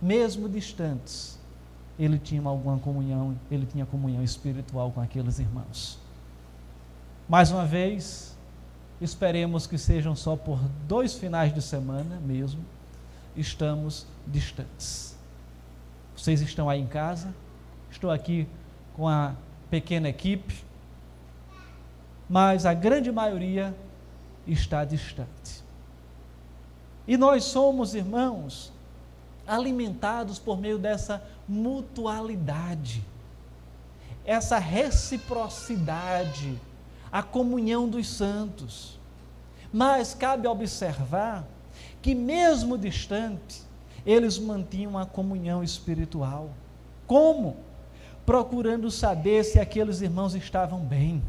Mesmo 0.00 0.48
distantes, 0.48 1.38
ele 1.98 2.18
tinha 2.18 2.42
alguma 2.42 2.78
comunhão, 2.78 3.36
ele 3.50 3.66
tinha 3.66 3.86
comunhão 3.86 4.22
espiritual 4.22 4.92
com 4.92 5.00
aqueles 5.00 5.38
irmãos. 5.38 5.98
Mais 7.28 7.50
uma 7.50 7.64
vez, 7.64 8.36
esperemos 9.00 9.66
que 9.66 9.76
sejam 9.76 10.14
só 10.14 10.36
por 10.36 10.58
dois 10.86 11.14
finais 11.14 11.54
de 11.54 11.62
semana 11.62 12.20
mesmo, 12.20 12.64
estamos 13.36 14.06
distantes. 14.26 15.16
Vocês 16.16 16.40
estão 16.40 16.68
aí 16.68 16.80
em 16.80 16.86
casa, 16.86 17.34
estou 17.90 18.10
aqui 18.10 18.48
com 18.94 19.08
a 19.08 19.34
pequena 19.70 20.08
equipe, 20.08 20.64
mas 22.28 22.66
a 22.66 22.74
grande 22.74 23.10
maioria 23.10 23.74
está 24.46 24.84
distante. 24.84 25.64
E 27.06 27.16
nós 27.16 27.44
somos, 27.44 27.94
irmãos, 27.94 28.70
alimentados 29.46 30.38
por 30.38 30.58
meio 30.58 30.78
dessa 30.78 31.22
mutualidade, 31.48 33.02
essa 34.26 34.58
reciprocidade, 34.58 36.60
a 37.10 37.22
comunhão 37.22 37.88
dos 37.88 38.06
santos. 38.08 38.98
Mas 39.72 40.12
cabe 40.12 40.46
observar 40.46 41.46
que, 42.02 42.14
mesmo 42.14 42.76
distante, 42.76 43.62
eles 44.04 44.38
mantinham 44.38 44.98
a 44.98 45.06
comunhão 45.06 45.64
espiritual. 45.64 46.50
Como? 47.06 47.56
Procurando 48.26 48.90
saber 48.90 49.44
se 49.44 49.58
aqueles 49.58 50.02
irmãos 50.02 50.34
estavam 50.34 50.80
bem. 50.80 51.22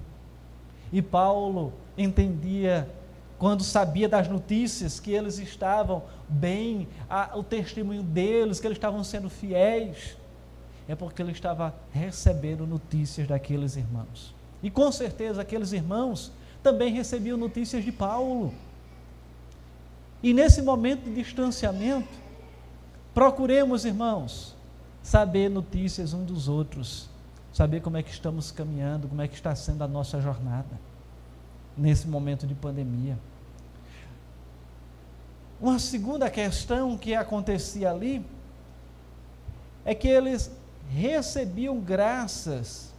E 0.91 1.01
Paulo 1.01 1.73
entendia 1.97 2.89
quando 3.37 3.63
sabia 3.63 4.09
das 4.09 4.27
notícias 4.27 4.99
que 4.99 5.11
eles 5.11 5.39
estavam 5.39 6.03
bem, 6.27 6.87
a, 7.09 7.37
o 7.37 7.43
testemunho 7.43 8.03
deles, 8.03 8.59
que 8.59 8.67
eles 8.67 8.77
estavam 8.77 9.03
sendo 9.03 9.29
fiéis, 9.29 10.17
é 10.87 10.95
porque 10.95 11.21
ele 11.21 11.31
estava 11.31 11.73
recebendo 11.91 12.67
notícias 12.67 13.27
daqueles 13.27 13.77
irmãos. 13.77 14.35
E 14.61 14.69
com 14.69 14.91
certeza 14.91 15.41
aqueles 15.41 15.71
irmãos 15.71 16.31
também 16.61 16.93
recebiam 16.93 17.37
notícias 17.37 17.85
de 17.85 17.91
Paulo. 17.91 18.53
E 20.21 20.33
nesse 20.33 20.61
momento 20.61 21.05
de 21.05 21.15
distanciamento, 21.15 22.09
procuremos, 23.13 23.85
irmãos, 23.85 24.55
saber 25.01 25.49
notícias 25.49 26.13
uns 26.13 26.25
dos 26.25 26.47
outros, 26.49 27.08
saber 27.53 27.81
como 27.81 27.97
é 27.97 28.03
que 28.03 28.11
estamos 28.11 28.51
caminhando, 28.51 29.07
como 29.07 29.21
é 29.21 29.27
que 29.27 29.35
está 29.35 29.55
sendo 29.55 29.83
a 29.83 29.87
nossa 29.87 30.21
jornada 30.21 30.79
nesse 31.75 32.07
momento 32.07 32.45
de 32.45 32.53
pandemia. 32.53 33.17
Uma 35.61 35.79
segunda 35.79 36.29
questão 36.29 36.97
que 36.97 37.13
acontecia 37.13 37.91
ali 37.91 38.25
é 39.83 39.93
que 39.93 40.07
eles 40.07 40.51
recebiam 40.89 41.79
graças, 41.79 42.93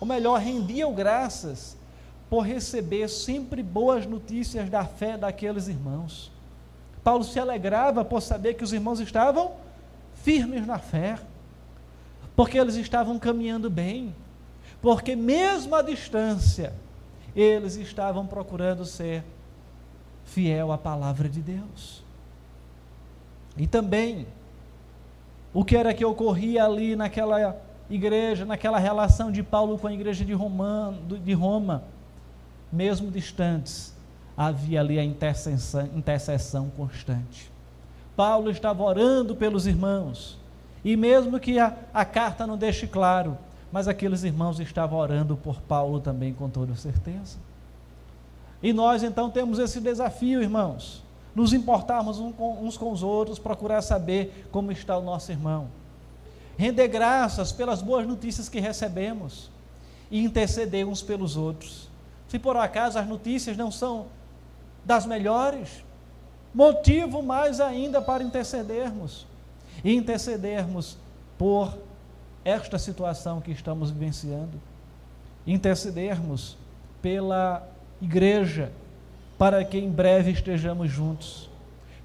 ou 0.00 0.06
melhor, 0.06 0.40
rendiam 0.40 0.92
graças 0.92 1.76
por 2.28 2.40
receber 2.40 3.08
sempre 3.08 3.62
boas 3.62 4.06
notícias 4.06 4.70
da 4.70 4.84
fé 4.84 5.16
daqueles 5.16 5.68
irmãos. 5.68 6.32
Paulo 7.04 7.24
se 7.24 7.38
alegrava 7.38 8.04
por 8.04 8.20
saber 8.22 8.54
que 8.54 8.64
os 8.64 8.72
irmãos 8.72 9.00
estavam 9.00 9.52
firmes 10.14 10.66
na 10.66 10.78
fé, 10.78 11.18
porque 12.34 12.58
eles 12.58 12.76
estavam 12.76 13.18
caminhando 13.18 13.68
bem, 13.68 14.14
porque 14.80 15.14
mesmo 15.14 15.74
à 15.74 15.82
distância, 15.82 16.72
eles 17.34 17.76
estavam 17.76 18.26
procurando 18.26 18.84
ser 18.84 19.24
fiel 20.24 20.72
à 20.72 20.78
palavra 20.78 21.28
de 21.28 21.40
Deus. 21.40 22.02
E 23.56 23.66
também, 23.66 24.26
o 25.52 25.64
que 25.64 25.76
era 25.76 25.92
que 25.92 26.04
ocorria 26.04 26.64
ali 26.64 26.96
naquela 26.96 27.56
igreja, 27.90 28.44
naquela 28.44 28.78
relação 28.78 29.30
de 29.30 29.42
Paulo 29.42 29.78
com 29.78 29.86
a 29.86 29.92
igreja 29.92 30.24
de 30.24 30.32
Roma, 30.32 30.94
de 31.22 31.32
Roma 31.34 31.84
mesmo 32.72 33.10
distantes, 33.10 33.94
havia 34.34 34.80
ali 34.80 34.98
a 34.98 35.04
intercessão, 35.04 35.88
intercessão 35.94 36.70
constante. 36.70 37.52
Paulo 38.16 38.50
estava 38.50 38.82
orando 38.82 39.36
pelos 39.36 39.66
irmãos, 39.66 40.38
e 40.84 40.96
mesmo 40.96 41.38
que 41.38 41.58
a, 41.58 41.76
a 41.94 42.04
carta 42.04 42.46
não 42.46 42.56
deixe 42.56 42.86
claro, 42.86 43.38
mas 43.70 43.88
aqueles 43.88 44.24
irmãos 44.24 44.60
estavam 44.60 44.98
orando 44.98 45.36
por 45.36 45.60
Paulo 45.60 46.00
também 46.00 46.34
com 46.34 46.48
toda 46.50 46.74
certeza. 46.74 47.38
E 48.62 48.72
nós 48.72 49.02
então 49.02 49.30
temos 49.30 49.58
esse 49.58 49.80
desafio, 49.80 50.42
irmãos, 50.42 51.02
nos 51.34 51.52
importarmos 51.52 52.18
uns 52.18 52.76
com 52.76 52.92
os 52.92 53.02
outros, 53.02 53.38
procurar 53.38 53.80
saber 53.80 54.46
como 54.52 54.70
está 54.70 54.96
o 54.98 55.02
nosso 55.02 55.32
irmão, 55.32 55.68
render 56.58 56.88
graças 56.88 57.50
pelas 57.50 57.80
boas 57.80 58.06
notícias 58.06 58.48
que 58.48 58.60
recebemos 58.60 59.50
e 60.10 60.22
interceder 60.22 60.86
uns 60.86 61.00
pelos 61.00 61.36
outros. 61.36 61.88
Se 62.28 62.38
por 62.38 62.56
acaso 62.56 62.98
as 62.98 63.06
notícias 63.06 63.56
não 63.56 63.70
são 63.70 64.06
das 64.84 65.06
melhores, 65.06 65.82
motivo 66.54 67.22
mais 67.22 67.60
ainda 67.60 68.02
para 68.02 68.22
intercedermos 68.22 69.26
e 69.84 69.94
intercedermos 69.94 70.96
por 71.38 71.76
esta 72.44 72.78
situação 72.78 73.40
que 73.40 73.50
estamos 73.50 73.90
vivenciando, 73.90 74.60
intercedermos 75.46 76.56
pela 77.00 77.68
igreja, 78.00 78.72
para 79.38 79.64
que 79.64 79.78
em 79.78 79.90
breve 79.90 80.30
estejamos 80.30 80.90
juntos, 80.90 81.50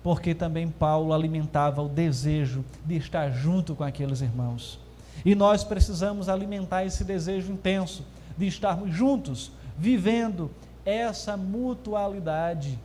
porque 0.02 0.34
também 0.34 0.70
Paulo 0.70 1.14
alimentava 1.14 1.82
o 1.82 1.90
desejo 1.90 2.64
de 2.86 2.96
estar 2.96 3.30
junto 3.32 3.76
com 3.76 3.84
aqueles 3.84 4.22
irmãos. 4.22 4.80
E 5.26 5.36
nós 5.36 5.64
precisamos 5.64 6.30
alimentar 6.30 6.86
esse 6.86 7.04
desejo 7.04 7.52
intenso 7.52 8.04
de 8.38 8.48
estarmos 8.48 8.94
juntos, 8.94 9.52
vivendo 9.78 10.50
essa 10.86 11.36
mutualidade, 11.36 12.80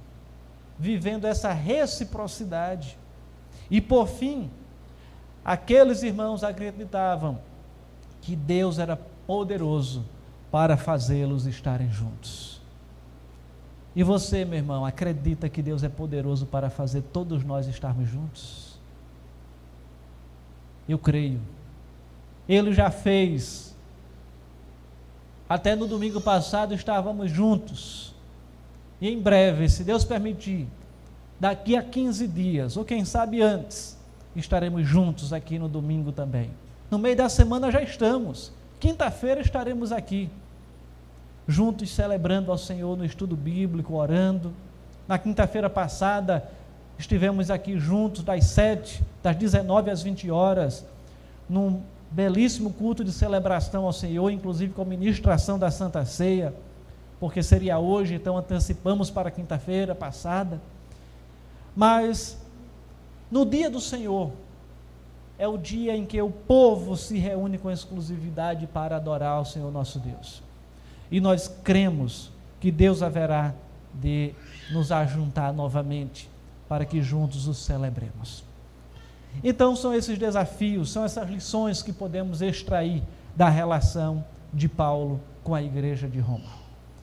vivendo 0.79 1.27
essa 1.27 1.53
reciprocidade. 1.53 2.99
E 3.71 3.81
por 3.81 4.09
fim, 4.09 4.51
aqueles 5.45 6.03
irmãos 6.03 6.45
acreditavam 6.45 7.39
que 8.21 8.37
Deus 8.37 8.79
era 8.79 8.97
poderoso 9.27 10.05
para 10.51 10.77
fazê-los 10.77 11.47
estarem 11.47 11.91
juntos. 11.91 12.61
E 13.95 14.03
você, 14.03 14.45
meu 14.45 14.59
irmão, 14.59 14.87
acredita 14.87 15.49
que 15.49 15.63
Deus 15.63 15.83
é 15.83 15.89
poderoso 15.89 16.47
para 16.47 16.71
fazer 16.71 17.03
todos 17.13 17.45
nós 17.45 17.67
estarmos 17.67 18.09
juntos? 18.09 18.79
Eu 20.89 20.99
creio. 20.99 21.41
Ele 22.49 22.73
já 22.73 22.91
fez. 22.91 23.75
Até 25.49 25.77
no 25.77 25.87
domingo 25.87 26.21
passado 26.21 26.75
estávamos 26.75 27.31
juntos. 27.31 28.15
E 29.01 29.09
em 29.11 29.21
breve, 29.21 29.69
se 29.69 29.85
Deus 29.85 30.05
permitir, 30.05 30.69
daqui 31.39 31.77
a 31.77 31.83
15 31.83 32.27
dias, 32.29 32.77
ou 32.77 32.85
quem 32.85 33.05
sabe 33.05 33.43
antes, 33.43 33.99
estaremos 34.35 34.87
juntos 34.87 35.33
aqui 35.33 35.59
no 35.59 35.69
domingo 35.69 36.13
também. 36.13 36.51
No 36.91 36.99
meio 36.99 37.17
da 37.17 37.29
semana 37.29 37.71
já 37.71 37.83
estamos. 37.83 38.53
Quinta-feira 38.81 39.41
estaremos 39.41 39.93
aqui 39.93 40.31
juntos 41.47 41.91
celebrando 41.91 42.51
ao 42.51 42.59
Senhor 42.59 42.97
no 42.97 43.05
estudo 43.05 43.37
bíblico, 43.37 43.95
orando. 43.95 44.53
Na 45.07 45.19
quinta-feira 45.19 45.69
passada, 45.69 46.51
estivemos 46.99 47.51
aqui 47.51 47.79
juntos 47.79 48.23
das 48.23 48.45
7, 48.45 49.03
das 49.23 49.37
19 49.37 49.91
às 49.91 50.03
20 50.03 50.31
horas, 50.31 50.85
num 51.49 51.81
belíssimo 52.11 52.73
culto 52.73 53.03
de 53.03 53.13
celebração 53.13 53.85
ao 53.85 53.93
Senhor, 53.93 54.31
inclusive 54.31 54.73
com 54.73 54.85
ministração 54.85 55.59
da 55.59 55.71
Santa 55.71 56.05
Ceia, 56.05 56.55
porque 57.19 57.43
seria 57.43 57.79
hoje, 57.79 58.15
então 58.15 58.37
antecipamos 58.37 59.11
para 59.11 59.31
quinta-feira 59.31 59.95
passada. 59.95 60.61
Mas 61.75 62.37
no 63.33 63.47
dia 63.47 63.71
do 63.71 63.81
Senhor, 63.81 64.31
é 65.39 65.49
o 65.49 65.57
dia 65.57 65.97
em 65.97 66.05
que 66.05 66.21
o 66.21 66.31
povo 66.31 66.99
se 66.99 67.17
reúne 67.17 67.57
com 67.57 67.71
exclusividade 67.71 68.67
para 68.67 68.97
adorar 68.97 69.39
ao 69.39 69.45
Senhor 69.47 69.73
nosso 69.73 69.99
Deus. 69.99 70.43
E 71.11 71.19
nós 71.19 71.49
cremos 71.65 72.31
que 72.61 72.71
Deus 72.71 73.03
haverá 73.03 73.55
de 73.95 74.35
nos 74.71 74.93
ajuntar 74.93 75.51
novamente 75.51 76.29
para 76.69 76.85
que 76.85 77.01
juntos 77.01 77.49
os 77.49 77.57
celebremos. 77.57 78.45
Então, 79.43 79.75
são 79.75 79.95
esses 79.95 80.19
desafios, 80.19 80.93
são 80.93 81.03
essas 81.03 81.27
lições 81.27 81.83
que 81.83 81.93
podemos 81.93 82.43
extrair 82.43 83.03
da 83.35 83.49
relação 83.49 84.23
de 84.53 84.69
Paulo 84.69 85.19
com 85.43 85.55
a 85.55 85.63
igreja 85.63 86.07
de 86.07 86.21
Roma. 86.21 86.51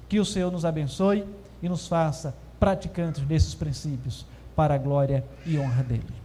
Que 0.08 0.20
o 0.20 0.26
Senhor 0.26 0.52
nos 0.52 0.64
abençoe 0.64 1.26
e 1.60 1.68
nos 1.68 1.88
faça 1.88 2.36
praticantes 2.60 3.24
desses 3.24 3.56
princípios 3.56 4.28
para 4.56 4.76
a 4.76 4.78
glória 4.78 5.26
e 5.46 5.58
honra 5.58 5.84
dele. 5.84 6.19